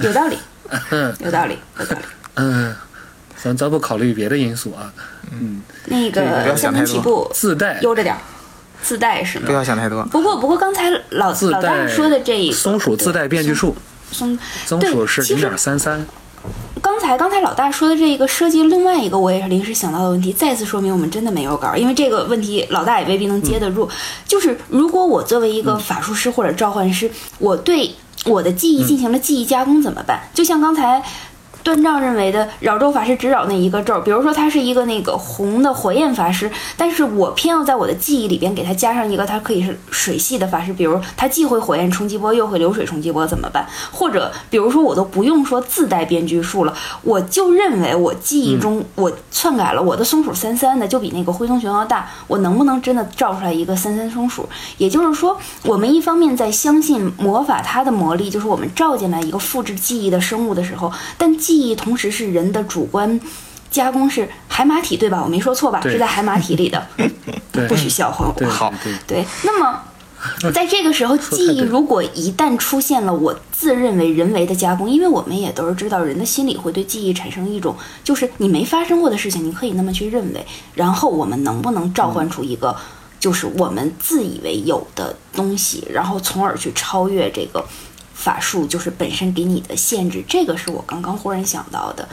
[0.00, 0.38] 有道理，
[1.20, 2.02] 有道理，有道理。
[2.36, 2.74] 嗯，
[3.36, 4.90] 咱咱不考虑别的因素啊，
[5.30, 8.16] 嗯那个不要个三想太多分起步自带悠着点，
[8.82, 9.52] 自带是吗不？
[9.52, 10.02] 要想太多。
[10.04, 13.76] 不过不过刚才老老大说的这一个松鼠自带变距数，
[14.10, 16.06] 松，松鼠是零点三三，刚
[17.10, 23.88] 才刚才老大说的这个涉及另外一个我也是临时想到的问题，再次说明我们真的没有稿，因为这个问题老大也未必能接得住。
[24.28, 27.90] 就是如果我作为一个法术师或者召唤师，我对
[28.26, 30.20] 我的记忆进行了记忆加工怎么办？
[30.32, 31.02] 就像刚才。
[31.62, 43.66] 段丈认为的扰咒法师只扰那一个咒，比如说他是一个那个红的火焰法师，但是我偏要在我的记忆里边给他加上一个，他可以是水系的法师，比如他既会火焰冲击波又会流水冲击波怎么办？
[43.92, 54.48] 或者比如说我都不用说自带编剧术了，我就认为我记忆中我篡改了我的松鼠三三的就比那个灰棕熊要大，我能不能真的造出来一个三三松鼠？
[54.78, 63.20] 也就是说，我们一方面在相信魔法它的魔力，就是我们照进来一个复制记忆的生物的时候，但记忆同时是人的主观
[63.72, 65.20] 加工，是海马体对吧？
[65.20, 65.80] 我没说错吧？
[65.82, 66.86] 是在海马体里的，
[67.68, 68.46] 不许笑话我。
[68.48, 69.82] 好对对，那么
[70.54, 82.76] 在这个时候，记忆如果一旦出现了我自认为人为的加工，因为我们也都是知道，人的心理会对记忆产生一种，就是你没发生过的事情，你可以那么去认为，然后我们能不能召唤出一个，
[83.18, 87.64] 就是我们自以为有的东西，然后从而去超越这个
[88.20, 92.06] 法术，就是本身给你的限制，这个是我刚刚忽然想到的。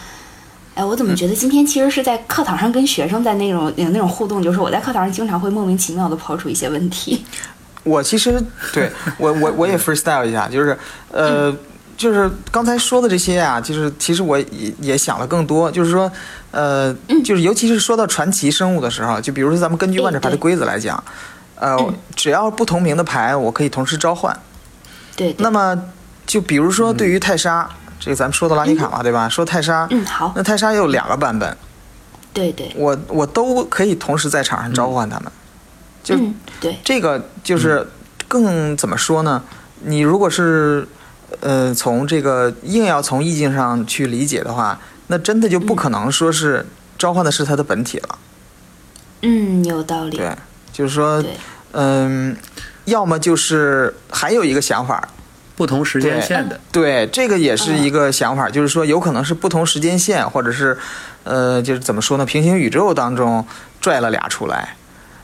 [0.73, 7.25] 哎，我怎么觉得今天其实是在课堂上跟学生在那种有那种互动，就是我在课堂上经常会莫名其妙的抛出一些问题。
[7.83, 8.41] 我其实
[8.71, 10.77] 对我我我也 freestyle 一下，就是
[11.11, 11.55] 呃，
[11.97, 16.11] 就是刚才说的这些啊，就是其实我也也想了更多，就是说
[16.51, 21.03] 呃，就是尤其是说到传奇生物的时候，就比如说咱们根据万智牌的规则来讲，
[21.55, 24.37] 呃，只要不同名的牌，我可以同时召唤。
[25.15, 25.75] 对对那么
[26.27, 27.67] 就比如说对于泰莎，
[27.99, 29.27] 这个咱们说到拉尼卡嘛，对吧？
[29.27, 31.57] 说泰莎，嗯，好，那泰莎有两个版本，
[32.33, 35.31] 对对，我我都可以同时在场上召唤他们。
[36.03, 37.87] 就嗯，对，这个就是
[38.27, 39.41] 更怎么说呢？
[39.83, 40.87] 你如果是
[41.39, 46.65] 呃从这个硬要从意境上去理解的话，那真的就不可能说是
[46.97, 48.19] 召唤的是它的本体了。
[49.21, 50.17] 嗯，有道理。
[50.17, 50.35] 对，
[50.71, 51.23] 就是说，
[51.71, 52.35] 嗯，
[52.85, 55.07] 要么就是还有一个想法，
[55.57, 60.77] 不同时间线的，对，这个也是一个想法，就是说有可能是不同时间线，或者是，
[61.23, 62.23] 呃，就是怎么说呢？
[62.23, 63.43] 平行宇宙当中
[63.81, 64.75] 拽了俩出来，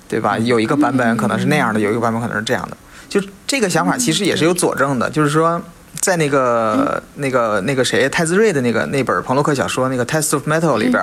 [0.08, 0.36] 对吧？
[0.40, 2.76] 有一个版本可能是那样的，有一个版本可能是这样的。
[3.08, 5.62] 就这个想法其实也是有佐证的，就是说，
[6.02, 11.00] 在那个那个那个谁泰兹瑞的那个那本彭洛克小说那个《Test of Metal》里边，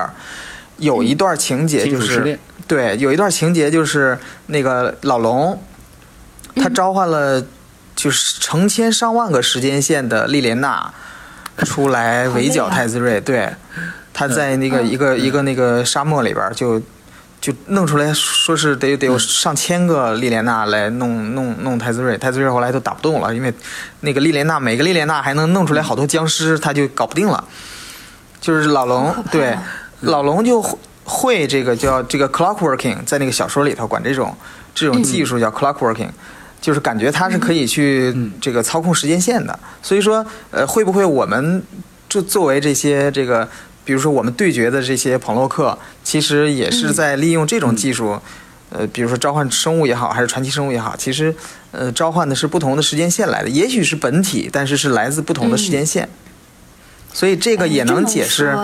[0.79, 5.63] 有一段情节就是对，有一段情节就是那个老龙，
[6.57, 7.41] 他召唤了
[8.01, 10.91] 就是成千上万个时间线的莉莲娜
[11.59, 13.55] 出来围剿泰兹瑞，对，
[14.15, 16.81] 他在那个一个一个那个沙漠里边就。
[17.41, 23.51] 就弄出来说是得得有上千个莉莲娜来弄弄弄泰兹瑞，泰兹瑞后来都打不动了，因为
[24.01, 27.43] 那个莉莲娜每个莉莲娜还能弄出来好多僵尸，他就搞不定了。
[28.43, 29.57] 就是老龙对
[30.01, 30.61] 老龙就
[31.05, 34.37] 会这个叫这个 clockworking，在那个小说里头管这种
[34.75, 36.11] 这种技术叫 clockworking，
[36.61, 39.59] 就是感觉它是可以去这个操控时间线的。
[39.83, 41.63] 所以说呃会不会我们
[42.09, 43.49] 就作为这些这个。
[43.83, 48.21] 比如说，我们对决的这些朋洛克，其实也是在利用这种技术，
[48.69, 51.35] 呃，比如说召唤生物也好，还是传奇生物也好，其实，
[51.73, 56.09] 呃，召唤的是不同的时间线来的，也许是本体，但是是来自不同的时间线，
[57.13, 58.57] 所以这个也能解释。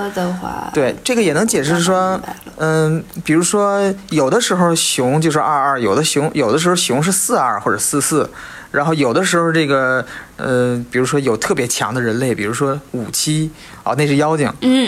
[0.72, 2.20] 对，这个也能解释说，
[2.56, 3.80] 嗯，比如说
[4.10, 8.28] 有的时候熊就是二二，有的熊有的时候熊是四二或者四四。
[8.72, 10.04] 然后有的时候，这个
[10.36, 13.50] 呃，比如说有特别强的人类，比如说五七
[13.84, 14.52] 哦，那是妖精。
[14.60, 14.86] 嗯，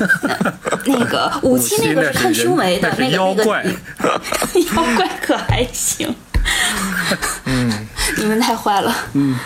[0.86, 3.62] 那个 五七那个是看胸围的，那个妖怪，
[4.74, 6.12] 妖怪可还行。
[7.44, 7.86] 嗯，
[8.18, 8.92] 你们太坏了。
[9.12, 9.38] 嗯，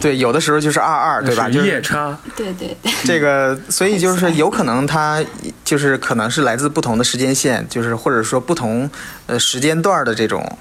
[0.00, 1.48] 对，有的时候就是二二，对吧？
[1.48, 2.18] 就是夜叉。
[2.36, 2.92] 对对对。
[3.04, 5.24] 这个，所以就是有可能它
[5.64, 8.90] 就是可能是来自不同的时间线，就是或者说不同
[9.26, 10.58] 呃时间段的这种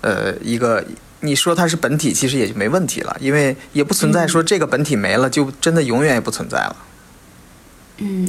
[0.00, 0.84] 呃一个。
[1.22, 6.74] 你说它是本体，其实也就没问题了，因为也不存在说这个本体没了就真的永远也不存在了。
[6.74, 6.89] 嗯，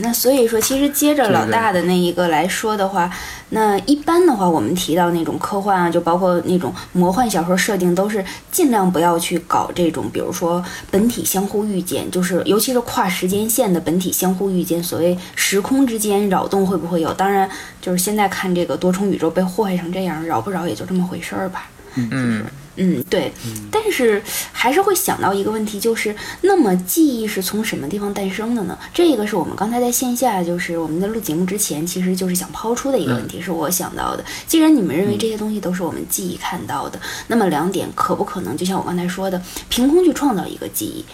[0.02, 3.10] 那所以说，其实接着老大的那一个来说的话，
[3.52, 17.14] 那一般的话，我们提到那种科幻啊，就包括那种魔幻小说设定，都是尽量不要去搞这种，比如说本体相互遇见，就是尤其是跨时间线的本体相互遇见，所谓时空之间扰动会不会有？
[17.14, 17.50] 当然，
[17.82, 21.70] 就是现在看这个多重宇宙被祸害成这样，扰不扰也就这么回事儿吧。
[21.96, 22.44] 嗯。
[22.78, 23.32] 嗯，对，
[23.70, 28.78] 但是还是会想到一个问题，就是那么记忆是从什么地方诞生的呢？
[28.94, 34.24] 这个是我们刚才在线下，就是我们在录节目之前，其实就是想抛出的一个问题，是我想到的。
[34.48, 41.06] 既然你们认为这些东西都是我们记忆看到的，那么两点可不可能，就像我刚才说的，凭空去创造一个记忆？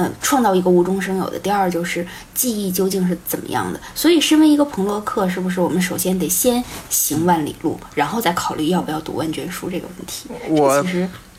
[0.00, 1.36] 嗯，创造一个无中生有的。
[1.40, 3.80] 第二就是记忆究竟是怎么样的？
[3.96, 10.30] 所以，身为一个彭洛克，是不是我们首先得先行万里路，然后再考虑要不要读万卷书这个问题？
[10.48, 10.84] 我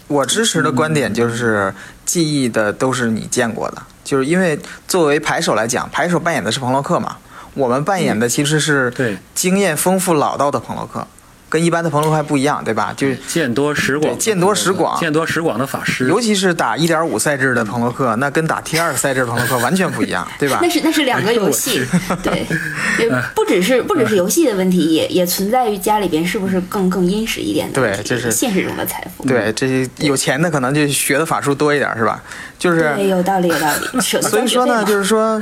[0.08, 7.15] 我支持的观点就是，记忆的都是你见过的，就是因为作为牌手来讲，牌手扮演的是彭洛克嘛，
[7.54, 11.08] 我们扮演的其实是经验丰富老道的彭洛克。
[11.50, 12.94] 跟一般的朋洛克还不一样，对吧？
[12.96, 16.08] 就是见多识广，见多识广，见多识广的法师。
[16.08, 20.60] 尤其是打一点五赛制的朋洛克，那跟打 T 二赛制的朋洛克完全不一样，对吧？
[20.62, 21.84] 那是那是两个游戏，
[22.22, 22.46] 对，
[23.36, 27.82] 不只是不只是游戏的问题，也也存在于家里边是不是更更殷实一点的？
[27.82, 29.26] 对，这是现实中的财富。
[29.26, 32.22] 对，这些有钱的可能就学的法术多一点，是吧？
[32.60, 34.00] 就是有道理，有道理。
[34.02, 35.42] 所以说呢，就是说。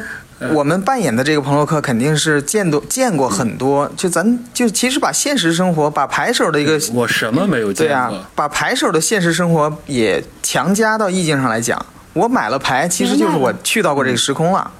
[0.53, 11.83] 我们扮演的这个彭洛克肯定是见多见过很多，就咱就其实把现实生活，把牌手的一个我什么没有见过，对啊，把牌手的现实生活也强加到意境上来讲。
[12.13, 14.71] 我买了牌，其实就是我去到过这个时空了。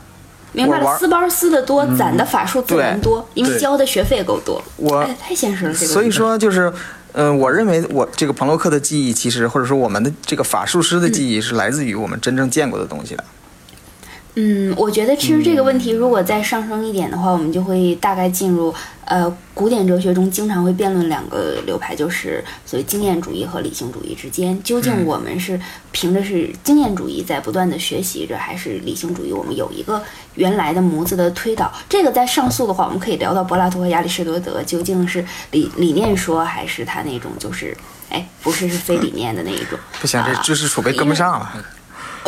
[0.53, 4.59] 明白了，撕包撕的多，攒的法术自然多，因为交的学费够多。
[4.77, 5.93] 我太现实了，这个。
[5.93, 6.71] 所以说，就是，
[7.11, 13.23] 嗯，我认为我这个彭洛克的记忆，其实或者说我们的这个法术师的记忆，是来自于我们真正见过的东西的。
[13.23, 13.27] 嗯，
[14.75, 18.73] 我觉得其实这个问题如果再上升一点的话，我们就会大概进入
[19.05, 25.59] 呃古典哲学中经常会辩论两个流派，就是所谓经验主义和理性主义之间，究竟我们是
[25.91, 29.33] 凭着是经验主义在不断的学习着，还是理性主义？
[29.33, 30.03] 我们有一个
[30.35, 31.73] 原来的模子的推导。
[31.89, 37.75] 这个在上溯的话，我们可以聊到柏拉图和亚里士多德究竟是理理念说，还是他那种就是
[38.09, 39.79] 哎不是是非理念的那一种。
[39.99, 41.51] 不行，这知识储备跟不上了。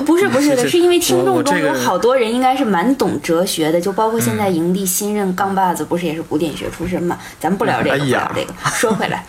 [0.01, 7.17] 不是不是的，是因为听众中有好多人应该是蛮懂哲学的，就包括现在营地新任杠把子，不是也是古典学出身嘛？
[7.39, 8.53] 咱们不聊这个，不聊这个。
[8.71, 9.25] 说回来，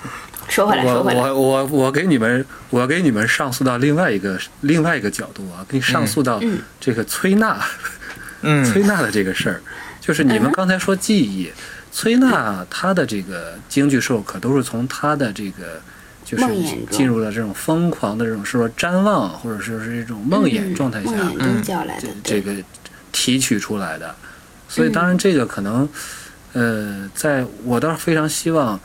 [0.48, 6.40] 说回来，说回来，我我我给你们，我给你们上诉到另外一个另外一个角度啊，给你上诉到
[6.80, 7.58] 这个崔娜，
[8.42, 9.62] 嗯， 崔娜的这个事儿，
[10.00, 11.50] 就是你们刚才说记忆，
[11.92, 15.80] 崔娜她的这个京剧兽可都是从她的这个
[16.30, 16.44] 就是
[16.90, 22.54] 进入了这种疯狂的这种说瞻望或者说是这种梦魇状态下，嗯，叫来的这个
[23.10, 24.14] 提取出来的。
[24.68, 25.88] 所以当然这个可能，
[26.52, 28.78] 呃，在我倒是非常希望，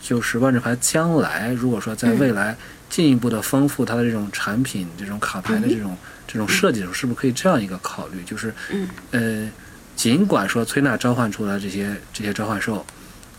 [0.00, 2.56] 就是万智牌将来如果说在未来
[2.90, 8.52] 进一步的丰富它的这种产品、这种卡牌的这种这种设计的时候，是不是可以这样一个考虑，就是
[9.12, 9.48] 呃。
[9.98, 12.86] 尽管说崔娜召唤出来这些这些召唤兽，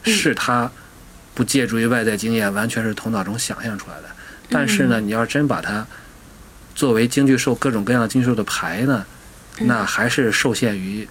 [0.03, 0.69] 是他
[1.39, 4.09] 不借助于外在经验，完全是头脑中想象出来的。
[4.49, 5.87] 但是呢，你要真把它
[6.75, 9.05] 作为京剧兽各种各样的京剧兽的牌呢，
[9.59, 11.07] 那还是受限于，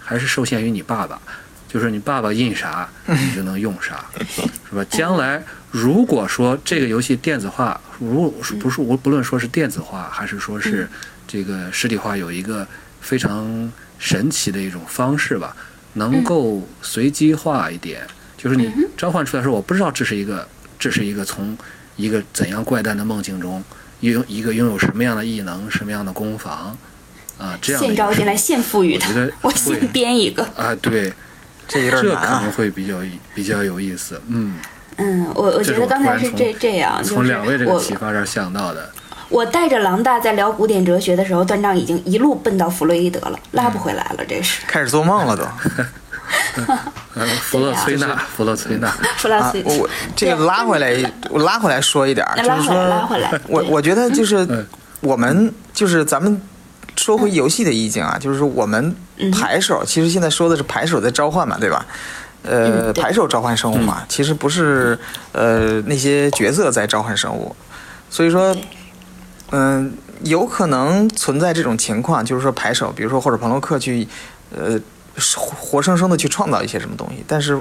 [0.00, 1.22] 还是受限于你爸爸。
[1.68, 4.04] 就是你爸爸印啥，你就能用啥，
[4.68, 4.84] 是吧？
[4.90, 10.88] 将来如果说这个游戏电子化，如不是无不论说是电子化，还是说是
[11.28, 12.66] 这个实体化，有一个
[13.00, 13.70] 非常。
[14.00, 15.56] 神奇的一种方式吧，
[15.94, 18.06] 能够随机化一点，
[18.38, 20.48] 就是你召唤出来时候，我不知道这是一个，
[20.78, 21.58] 这是一个从
[21.96, 23.62] 一个怎样怪诞的梦境中，
[24.00, 26.78] 拥一个拥有什么样的异能、什么样的攻防
[27.36, 29.08] 啊，这样现招进来，现赋予他，
[29.42, 30.44] 我现编一个。
[30.56, 31.12] 啊，对，
[31.66, 32.94] 这有点难啊，可能会比较
[33.34, 34.54] 比较有意思，嗯。
[35.00, 38.90] 嗯，我我觉得刚才是这这样，从两位这个启发这儿想到的。
[39.28, 44.62] 我带着狼大在聊古典哲学的时候，段章已经一路奔到弗洛伊德了，拉不回来了，这是。
[44.66, 45.44] 开始做梦了都。
[47.40, 49.62] 弗洛崔纳，弗洛崔纳，弗洛崔。
[49.64, 53.40] 我这个拉回来，我拉回来说一点，就是说，拉回来。
[53.48, 54.66] 我我觉得就是
[55.00, 56.40] 我们就是咱们
[56.96, 58.94] 说回游戏的意境啊，就是说我们
[59.32, 61.86] 牌手其实现在说的是牌手在召唤嘛，对吧？
[62.42, 64.98] 呃，牌手召唤生物嘛，其实不是
[65.32, 67.54] 呃那些角色在召唤生物，
[68.10, 68.56] 所以说。
[69.50, 69.94] 嗯，
[70.24, 74.06] 有可能存在这种情况，就是说牌手，比如说或者彭洛克去，
[74.54, 74.78] 呃，
[75.36, 77.24] 活生生的去创造一些什么东西。
[77.26, 77.60] 但是，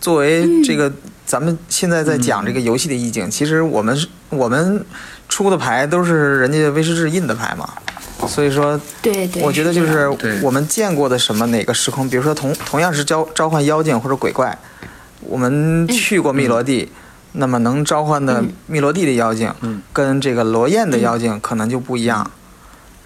[0.00, 0.92] 作为这个
[1.24, 4.84] 咱们现在在讲这个游戏的意境，其实我们是我们
[5.28, 7.68] 出的牌都是人家威士忌印的牌嘛，
[8.26, 10.08] 所以说，对对，我觉得就是
[10.42, 14.56] 我们见过的什么哪个时空，比如说同同样是召召唤妖精或者鬼怪，
[15.20, 16.90] 我们去过密罗地。
[17.34, 19.50] 那么能召唤的密罗地的妖精，
[19.90, 22.30] 跟这个罗燕的妖精可能就不一样，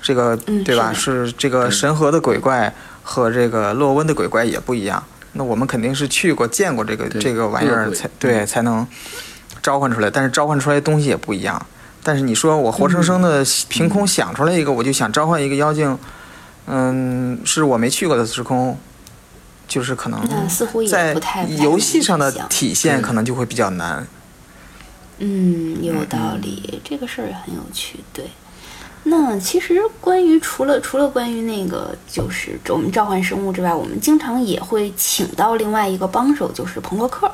[0.03, 0.93] 这个对吧？
[0.93, 2.75] 是这个神河的鬼怪
[3.07, 5.01] 和这个洛温的鬼怪也不一样。
[5.33, 8.85] 那我们肯定是去过见过这个这个玩意儿才对才能
[9.63, 11.65] 召唤出来，但是召唤出来东西也不一样。
[12.03, 15.97] 但是你说我活生生的凭空想出来一个，我就想召唤一个妖精，
[16.67, 18.77] 嗯，是我没去过的时空。
[19.69, 20.21] 就是可能
[20.89, 21.13] 在
[21.59, 24.07] 游戏上的体现可能就会比较难。
[25.19, 27.99] 嗯，有道理，这个事儿也很有趣。
[28.13, 28.31] 对，
[29.09, 37.31] 那其实关于除了除了关于那个就是我们召唤生物之外，我们经常也会请到另外一个帮手，就是彭洛克。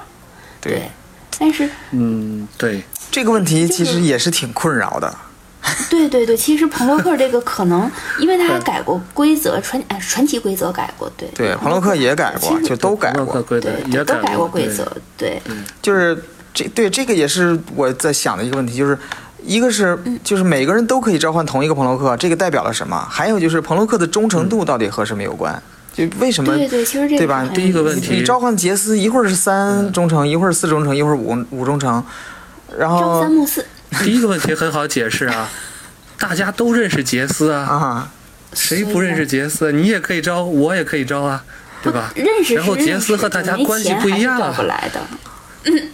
[0.61, 0.91] 对，
[1.39, 2.83] 但是嗯，对。
[3.11, 5.15] 这个问题其实也是挺困扰的。
[5.89, 11.29] 对对对，其实彭洛克这个可能，因为他还 改过规则，传哎传奇规则改过，对。
[11.35, 15.41] 对，彭洛克也改过，就都改过，对，都改过规则，对，
[15.81, 18.99] 就是这对这个也是我在想的一个问题，就是
[19.45, 23.07] 一个是就是每个人都可以召唤同一个彭洛克，这个代表了什么？
[23.11, 25.61] 还有就是彭洛克的忠诚度到底和什么有关？
[25.93, 27.47] 就为什么对对，其实这对吧？
[27.55, 32.03] 第一个问题，你召唤杰斯一会儿是三忠诚，一会儿四忠诚，一会儿五五忠诚，
[32.79, 33.65] 然后三木四。
[34.03, 35.51] 第一个问题很好解释啊，
[36.19, 38.09] 大家都认识杰斯啊，
[38.55, 39.71] 谁不认识杰斯？
[39.71, 41.45] 你也可以招，我也可以招啊，
[41.83, 42.11] 对吧？
[42.17, 44.55] 认识然后杰斯和大家关系不一样啊，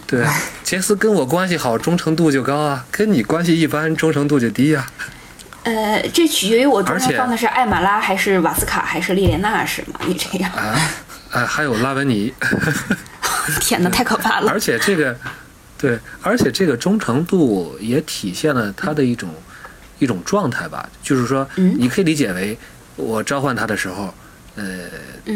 [0.07, 0.25] 对，
[0.63, 4.91] 杰斯跟我关系好，忠诚度就高啊；跟你关系一般，忠诚度就低啊。
[5.63, 9.99] 呃，这取决于我中间放的是艾玛拉还是瓦斯卡还是莉莲娜是吗？
[10.05, 10.75] 你这样啊？
[11.31, 12.33] 哎，还有拉文尼。
[13.61, 14.51] 天哪，太可怕了！
[14.51, 15.15] 而且这个。
[15.77, 19.29] 对，而且这个忠诚度也体现了他的一种
[19.97, 22.57] 一种状态吧，就是说，你可以理解为
[22.97, 24.13] 我召唤他的时候，
[24.55, 24.65] 呃，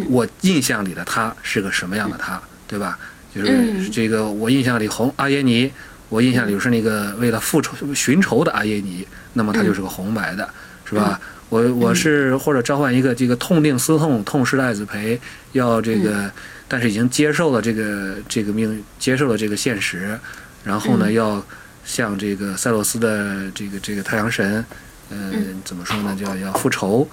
[0.10, 3.00] 我印象里的他是个什么样的他，对吧？
[3.34, 5.72] 就是这个我印象里红阿耶尼，
[6.10, 10.48] 我印象里是那个为了复仇寻仇的阿耶尼，那么他就是个红白的，
[10.86, 11.20] 是吧？
[11.50, 15.20] 我我是或者召唤一个这个痛定思痛，痛失赖子培，
[15.52, 16.32] 要这个。
[16.66, 20.18] 但是已经接受了这个这个命，接受了这个现实，
[20.64, 21.44] 然后呢，要
[21.86, 24.66] 向这个塞洛斯的这个这个太阳神，
[25.12, 26.18] 嗯，怎么说呢？
[26.20, 27.08] 叫要复仇。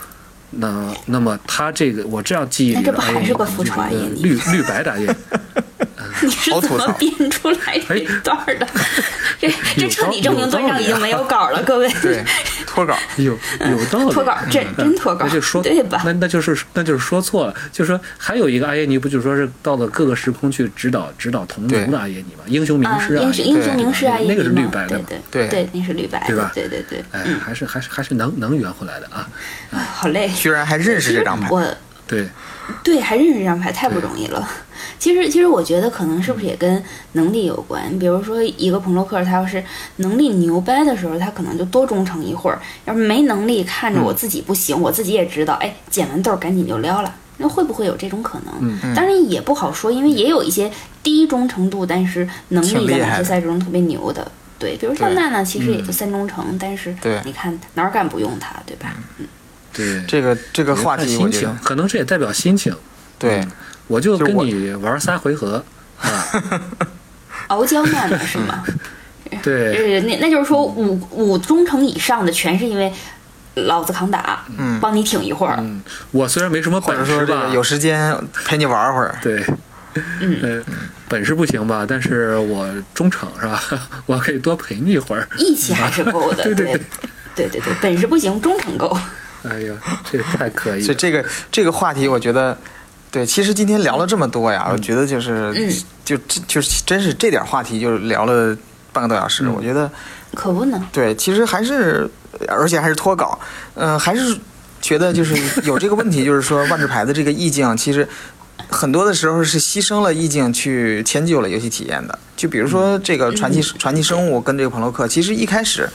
[0.52, 3.90] 那那么他这个我这样记忆里，这不还是个复仇啊？
[4.22, 5.06] 绿绿白打印。
[6.22, 8.66] 你是怎么编出来这一段的？
[9.40, 11.88] 这这彻底证明段上已经没有稿了， 各位。
[12.02, 12.22] 对，
[12.66, 14.12] 脱稿 有有道理。
[14.12, 15.24] 脱稿，真真脱稿。
[15.26, 16.02] 那就说对吧？
[16.04, 17.54] 那那就是那就是说错了。
[17.72, 22.44] 就说还有一个阿耶尼，不就说是到了各个时空去指导指导同族的阿耶尼吗？
[22.46, 26.50] 英雄名师啊，英雄英雄名师阿耶尼那个是绿白的对对对，那是绿白对吧？
[26.54, 27.02] 对对对。
[27.12, 29.28] 哎，还是还是还是能能圆回来的啊！
[29.94, 31.48] 好嘞，居然还认识这张牌。
[31.50, 31.64] 我
[32.06, 32.28] 对。
[32.82, 34.48] 对，还认识这张牌太不容易了。
[34.98, 37.98] 其实，其实我觉得可能是不是也跟能力有关？
[37.98, 39.62] 比如说，一个朋洛克，他要是
[39.96, 47.14] 能力牛掰的时候，他可能就多忠诚一会儿；要是没能力，看着我自己不行，我自己也知道，哎，捡完豆赶紧就撩了。
[47.38, 48.94] 那会不会有这种可能？
[48.94, 50.70] 当然也不好说，因为也有一些
[51.02, 54.30] 低忠诚度，但是能力在某些赛事中特别牛的。
[54.58, 56.94] 对，比如像娜娜，其实也就三忠诚，但是
[57.24, 58.94] 你看哪儿敢不用他，对吧？
[59.18, 59.26] 嗯。
[59.72, 62.74] 对这个这个话题，心情可能这也代表心情。
[63.18, 63.46] 对，
[63.86, 65.62] 我就跟你玩仨回合，
[66.00, 66.24] 啊，
[67.48, 68.64] 熬胶面的是吗？
[69.42, 72.92] 对，那那就是说五五忠诚以上的，全是因为
[73.54, 75.56] 老子扛打，嗯，帮你挺一会儿。
[75.60, 79.14] 嗯，我虽然没什么本事吧，有时间陪你玩会儿。
[79.22, 79.44] 对，
[80.20, 80.64] 嗯，
[81.08, 83.62] 本事不行吧，但是我忠诚是吧？
[84.06, 85.28] 我可以多陪你一会儿。
[85.38, 86.80] 义气还是够的， 对对对，
[87.36, 88.96] 对对对，本事不行，忠诚够。
[89.48, 89.74] 哎呀，
[90.10, 90.82] 这个太可以！
[90.82, 92.56] 所以这个这个话题，我觉得，
[93.10, 95.72] 对，其实今天聊了这么多呀，我觉得就是，
[96.04, 96.14] 就
[96.46, 98.54] 就是真是这点话题，就聊了
[98.92, 99.48] 半个多小时。
[99.48, 99.90] 我觉得
[100.34, 100.78] 可不能。
[100.92, 102.06] 对，其实还是，
[102.48, 103.38] 而且还是脱稿。
[103.76, 104.36] 嗯，还是
[104.82, 108.06] 觉得就是有这个问题，就是说万智牌的这个意境，其实
[108.68, 112.18] 很多的时候是牺牲了意境去迁就了游戏体验的。
[112.36, 115.88] 就比如说这个传奇传奇生物跟这个朋洛克，其实一开始。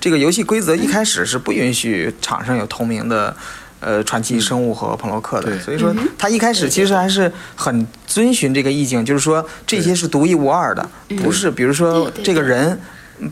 [0.00, 3.34] 这个游戏规则一开始是不允许场上有同名的，
[3.80, 10.88] 呃，传奇生物和朋洛克的，所以说他一开始其实还是很遵循这个意境，就是说这些是独一无二的，
[11.22, 12.80] 不是比如说这个人，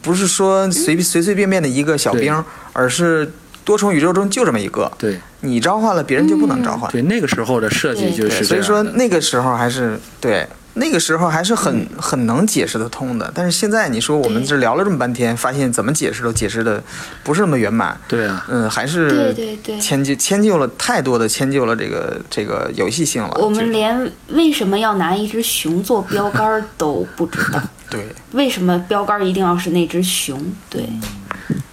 [0.02, 3.32] 不是说随随随便便的一个小兵，而是
[3.64, 10.46] 多重宇宙中就这么一个，对，你召唤了别人就不能召唤，对，那个时候的设计就是，所以说那个时候还是对。
[10.78, 16.82] 那个时候还是很很能解释得通的，但是现在你说我们这聊了这么半天，发现怎么解释都解释的
[17.24, 17.98] 不是那么圆满。
[18.06, 19.34] 对啊，嗯，还是
[19.80, 23.38] 迁就迁就了太多的迁就了这个这个游戏性了。
[23.40, 27.60] 我们连为什么要拿一只熊做标杆都不知道。
[27.88, 30.38] 对，为什么标杆一定要是那只熊？
[30.68, 30.86] 对，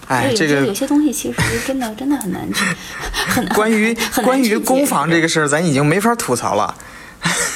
[0.06, 2.64] 哎，这个有些东西其实真的真的很难去
[3.12, 6.74] 很关于关于攻防这个事儿，咱已经没法吐槽了。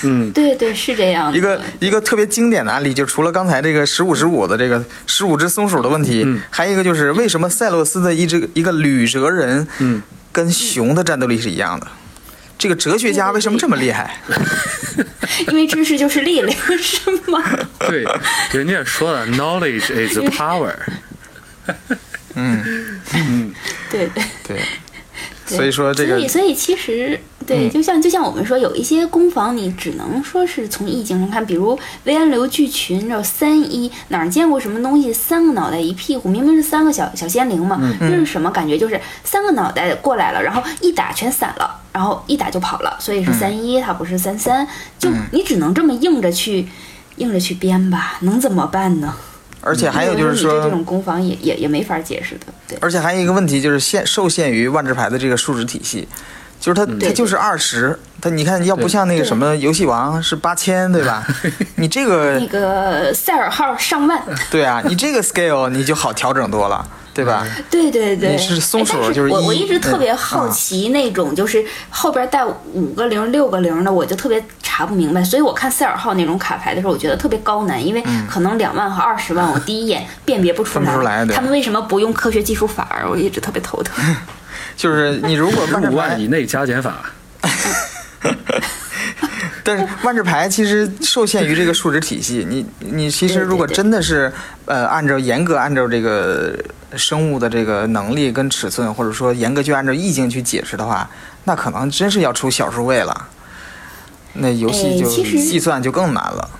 [0.04, 1.32] 嗯，对对是这样。
[1.34, 10.02] 一个一个特别经典的案例，就除了刚才这个十五十五的这个十五只松鼠的问题，还有一个就是为什么塞洛斯的一只一个旅哲人，嗯，
[10.32, 11.86] 跟熊的战斗力是一样的？
[12.56, 14.20] 这个哲学家为什么这么厉害？
[15.48, 17.40] 因为知识就是力量，是吗？
[17.80, 18.04] 对，
[18.52, 20.74] 人家说了，knowledge is power。
[22.34, 23.52] 嗯嗯，
[23.90, 24.60] 对对对。
[25.56, 35.12] 所以说这个，所以所以其实对，就像就像我们说，有一些攻防你只能说是从意境上看，比如维安流剧群，这三一哪儿见过什么东西？
[35.12, 38.76] 三个脑袋一屁股，明明是三个小小仙灵嘛，这是什么感觉？
[38.76, 44.66] 就是三个脑袋过来了，然后一打全散了，然后一打就跑了，所以是三一，它不是三三，
[44.98, 46.68] 就你只能这么硬着去
[47.16, 49.14] 硬着去编吧，能怎么办呢？
[49.68, 52.46] 而且还有就是说，这种攻防也也也没法解释的。
[52.66, 52.78] 对。
[52.80, 56.08] 而且还有一个问题就是限受限于万智牌的这个数值体系，
[56.58, 61.22] 就是它它就是二十，它你看要不像那个什么游戏王是八千，对吧？
[61.76, 64.20] 你这个 那个赛尔号上万。
[64.50, 66.88] 对啊，你这个 scale 你就好调整多了。
[67.14, 67.44] 对吧？
[67.68, 74.40] 对对对，你是松鼠，就是我我一直特别好奇那种，就是后边带五个零、六个零的，我就特别
[74.78, 75.24] 查不明白。
[75.24, 81.26] 所以我看赛尔号那种卡牌的时候，我觉得特别高难，因为可能两万和二十万，我第一眼辨别不出来。
[81.26, 83.04] 他们为什么不用科学技术法？
[83.10, 83.96] 我一直特别头疼。
[84.76, 86.94] 就是你如果五万以内加减法。
[89.64, 94.32] 但是万智牌其实受限于这个数值体系，你你其实如果真的是
[94.64, 96.56] 呃按照严格按照这个
[96.96, 101.10] 生物的这个能力跟尺寸，或者说严格就按照意境去解释的话，
[101.44, 103.28] 那可能真是要出小数位了，
[104.34, 106.50] 那游戏就计算就更难了。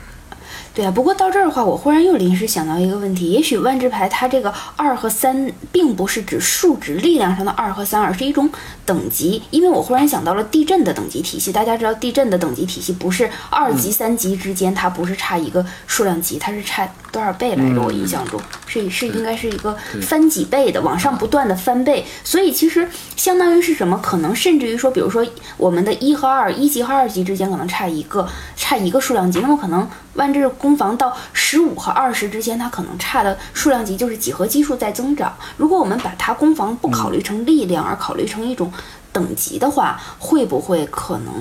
[0.74, 8.48] 对啊，不过到这儿的话，我忽然又临时想到一个问题：也许万智牌它这个二和三，并不是指数值力量上的二和三，而是一种
[8.88, 9.42] 等级。
[9.50, 11.52] 因为我忽然想到了地震的等级体系。
[11.52, 17.82] 大家知道，地震的等级体系不是二级、三级之间，它不是差一个数量级，它是差多少倍来着？
[17.82, 22.06] 我印象中，是是应该是一个翻几倍的，往上不断的翻倍。
[22.24, 24.00] 所以其实相当于是什么？
[24.02, 25.26] 可能甚至于说，比如说
[25.58, 28.26] 我们的一和二，一级和二级之间可能差一个
[28.56, 31.14] 差一个数量级，那么可能万智攻防到
[31.50, 35.34] 十五和二十之间，它可能差的数量级就是几何基数在增长。
[35.56, 38.70] 如果我们把它攻防不考虑成力量，而考虑成一种
[39.10, 41.32] 等级的话，会不会可能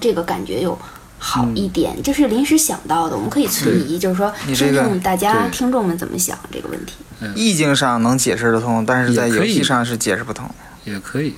[0.00, 0.78] 这个感觉有？
[1.18, 6.94] 好一点，就是临时想到的，我们可以存疑，就是说，听听大家听众们怎么想这个问题。
[7.34, 10.48] 意境上能解释得通，但是在游戏上是解释不通。
[10.86, 11.34] 也可以。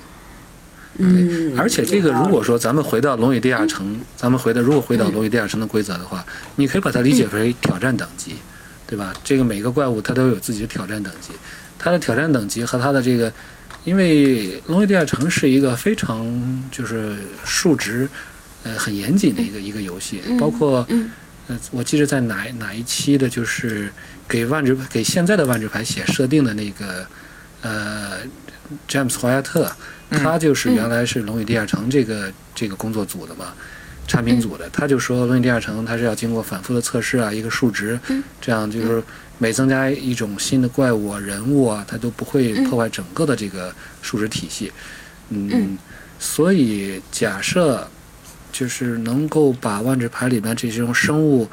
[0.99, 1.55] 嗯。
[1.59, 6.25] 而且这个，如果说咱们回到《龙与地下城》，咱们回到如果回到《龙与地下城》的规则的话，
[6.57, 8.37] 你可以把它理解为挑战等级，
[8.87, 9.13] 对吧？
[9.23, 11.33] 这个每个怪物它都有自己的挑战等级，
[11.79, 13.33] 它的挑战等级和它的这个，
[13.85, 18.09] 因为《龙与地下城》是一个非常就是数值。
[18.65, 20.87] 呃，很严谨的一个一个游戏，包括，
[21.49, 23.93] 呃，我记得在哪哪一期的，就是
[24.29, 27.05] 给万智给现在的万智牌写设定的那个，
[27.63, 28.19] 呃，
[28.87, 29.69] 詹姆斯·华亚特，
[30.13, 33.53] 他就是原来是《龙与地下城》这个这个工作组的嘛，
[34.07, 37.99] 产品组的，他就说《龙与地下城》它是要经过反复的测试啊，一个数值，
[38.41, 39.03] 这样就是
[39.39, 44.73] 每增加一种新的怪物啊、人物啊，它都不会破坏整个的这个数值体系，
[45.31, 45.79] 嗯，
[46.19, 47.89] 所以假设。
[48.53, 51.49] 就是能够把万智牌里面这种生物，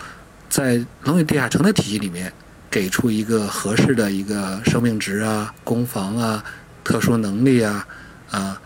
[0.49, 2.29] 在龙与地下城的体系里面
[2.69, 6.43] 给出一个合适的一个生命值啊、攻防啊、
[6.83, 7.87] 特殊能力啊
[8.31, 8.61] 啊，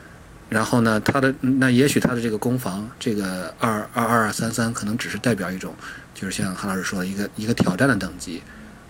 [0.49, 5.73] 然后呢，它的那也许它的这个攻防这个二二二三三可能只是代表一种，
[6.13, 8.41] 就是像韩老师说的一个一个挑战的等级，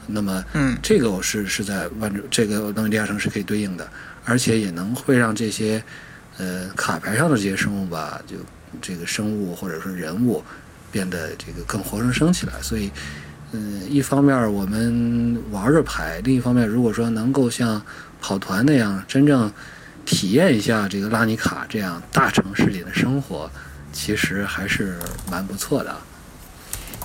[0.07, 3.87] 那么嗯，这个我是是在万这个龙与地下城是可以对应的，
[4.25, 5.83] 而且也能会让这些
[6.37, 8.35] 呃卡牌上的这些生物吧就。
[8.81, 10.43] 这个生物或者说人物
[10.91, 12.89] 变得这个更活生生起来，所以，
[13.51, 17.79] 嗯，一方面我们玩着牌，另一方面如果说能够像
[18.19, 19.53] 跑团那样真正
[20.05, 23.49] 体验一下这个拉尼卡这样大城市里的生活，
[23.91, 24.97] 其实还是
[25.29, 25.95] 蛮不错的。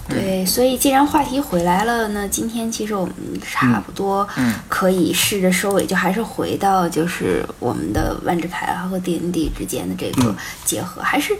[0.08, 4.26] 对，所以既然话题回来了，那今天其实我们差不多
[4.66, 10.34] 可以试着收尾，就还是回到就是我们的万智牌和 D N D 之间的这个
[10.64, 11.36] 结合，还是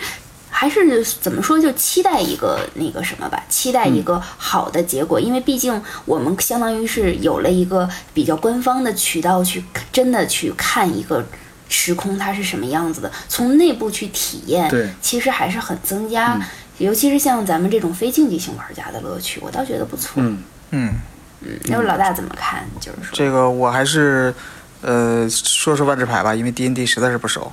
[0.51, 11.25] 还是怎么说，就期待一个那个什么吧，期待一个好的结果，因为毕竟我们相当于是有了一个比较官方的渠道去真的去看一个
[11.69, 16.41] 时空它是什么样子的，从内部去体验，其实还是很增加。
[16.79, 20.23] 尤其是像咱们这种非竞技性玩家的乐趣，我倒觉得不错。
[20.23, 20.39] 嗯
[20.71, 20.95] 嗯
[21.41, 22.65] 嗯，那老大怎么看？
[22.79, 24.33] 就是说这个，我还是
[24.81, 27.53] 呃说说万智牌吧，因为 D N D 实在是不熟。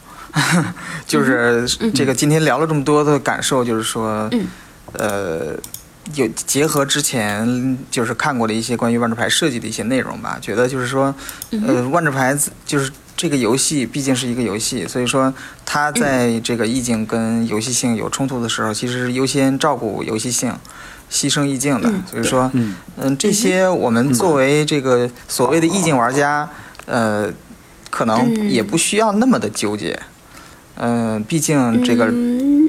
[1.08, 4.30] 就是这个今天聊了这么多的感受，就是说，
[4.94, 5.58] 呃，
[6.14, 11.16] 有结合之前就是看过的一些关于万智牌设计的一些内容吧，觉得就是说，
[11.66, 12.92] 呃，万智牌就是。
[13.18, 15.34] 这个游戏毕竟是一个游戏，所以说
[15.66, 20.54] 它在这个意境跟游戏性有冲突的时候，其实是优先照顾游戏性，
[21.10, 21.90] 牺牲意境的。
[22.12, 22.52] 所以说，
[22.98, 26.50] 嗯，这些我们作为这个所谓的意境玩家，
[26.88, 27.32] 呃，
[27.90, 29.98] 可能也不需要那么的纠结。
[30.76, 32.08] 嗯，毕竟这个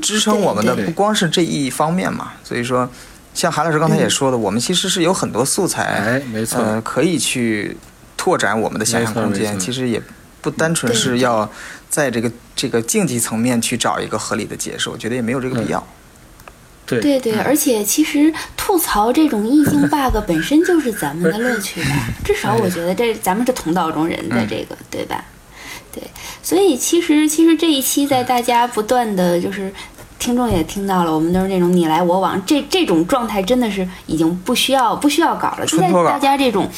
[0.01, 2.35] 支撑我们的不光是这一方面嘛。
[2.45, 2.89] 所以说，
[3.35, 7.77] 像韩老师刚才也说的，我们其实是有很多素材，没错，呃，可以去
[8.17, 9.59] 拓展我们的想象空间。
[9.59, 10.01] 其实也。
[10.47, 11.51] 不单纯是要
[11.91, 15.85] 在这个这个竞技层面去找一个合理的解释，我觉得也没有这个必要。
[16.87, 25.25] 对对对，而且其实吐槽这种意境 bug 本身就是咱们的乐趣吧， 至少我觉得这咱们是同道中人的这个，对吧？
[25.93, 26.01] 对，
[26.45, 29.73] 所以其实其实这一期在大家不断的就是
[30.21, 36.71] 听众也听到了，我们都是那种你来我往，这这种状态真的是已经不需要不需要搞了，现在大家这种。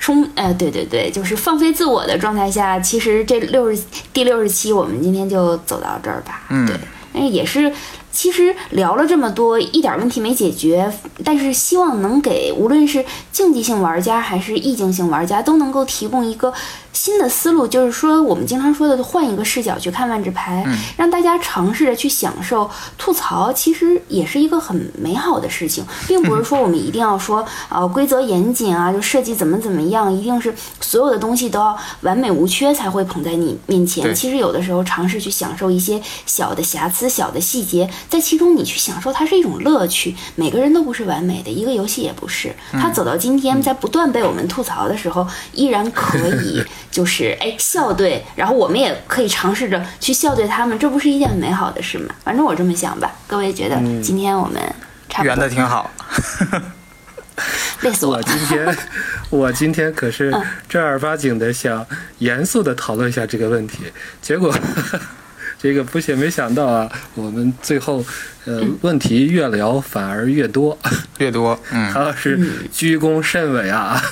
[0.00, 3.80] 充，呃，对对对，就是放飞自我的状态下，其实这六十
[4.12, 6.42] 第六十期，我们今天就走到这儿吧。
[6.48, 6.76] 嗯，对，
[7.12, 7.70] 那也是，
[8.12, 10.92] 其实聊了这么多，一点问题没解决，
[11.24, 16.52] 但是希望能给无论是竞技性玩家还是意境性玩家，都能够提供一个。
[16.92, 34.12] 新的思路就是说，我们经常说的换一个视角去看万智牌，让大家尝试着去享受吐槽，其实也是一个很美好的事情，并不是说我们一定要说啊规则严谨啊，就设计怎么怎么样，一定是所有的东西都要完美无缺才会捧在你面前。
[34.12, 40.14] 其实有的时候尝试去享受一些小的瑕疵、小的细节，在其中你去享受它是一种乐趣。
[40.36, 42.54] 每个人都不是完美的，一个游戏也不是。
[42.72, 46.64] 它走到今天，在不断被我们吐槽的时候，依然可以。
[46.90, 52.14] 就是哎笑对，然后我们也可以尝试着去笑对他们，这不是一件美好的事吗？
[52.24, 53.12] 反正我这么想吧。
[53.28, 54.60] 各位觉得今天我们
[55.08, 55.88] 差不多圆的挺好。
[57.82, 58.18] 累死我了。
[58.18, 58.76] 我今天，
[59.30, 60.34] 我今天可是
[60.68, 61.86] 正儿八经的想
[62.18, 63.84] 严肃的讨论一下这个问题，
[64.20, 64.52] 结果
[65.62, 68.02] 这个不写没想到啊，我们最后
[68.46, 70.78] 呃问题越聊反而越多，
[71.18, 72.40] 越多，嗯韩老师
[72.72, 74.02] 居功甚伟啊。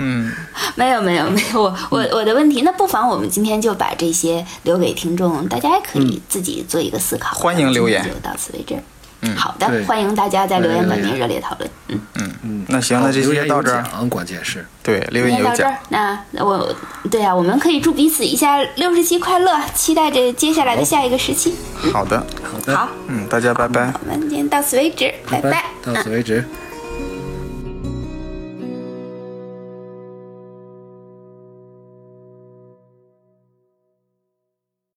[0.00, 0.32] 嗯，
[0.76, 7.36] 没有没有没有，我我我的问题，那不妨我们今天就把这些留给听众，大家也可以自己做一个思考。
[7.36, 8.76] 欢迎留言就到此为止。
[9.22, 11.70] 嗯好的，欢迎大家在留言板面热烈讨论。
[11.88, 13.82] 嗯，嗯嗯，那行，那这留言有期就到这儿。
[13.82, 16.74] 奖，关键是对，留言到这儿，，那那我
[17.10, 21.54] 对啊，我们可以祝彼此一下六十期快乐，期待着接下来的下一个时期。
[21.92, 23.92] 好的，好的，好，嗯，大家拜拜。
[24.04, 26.40] 我们今天到此为止，拜拜，到此为止。
[26.40, 26.46] 嗯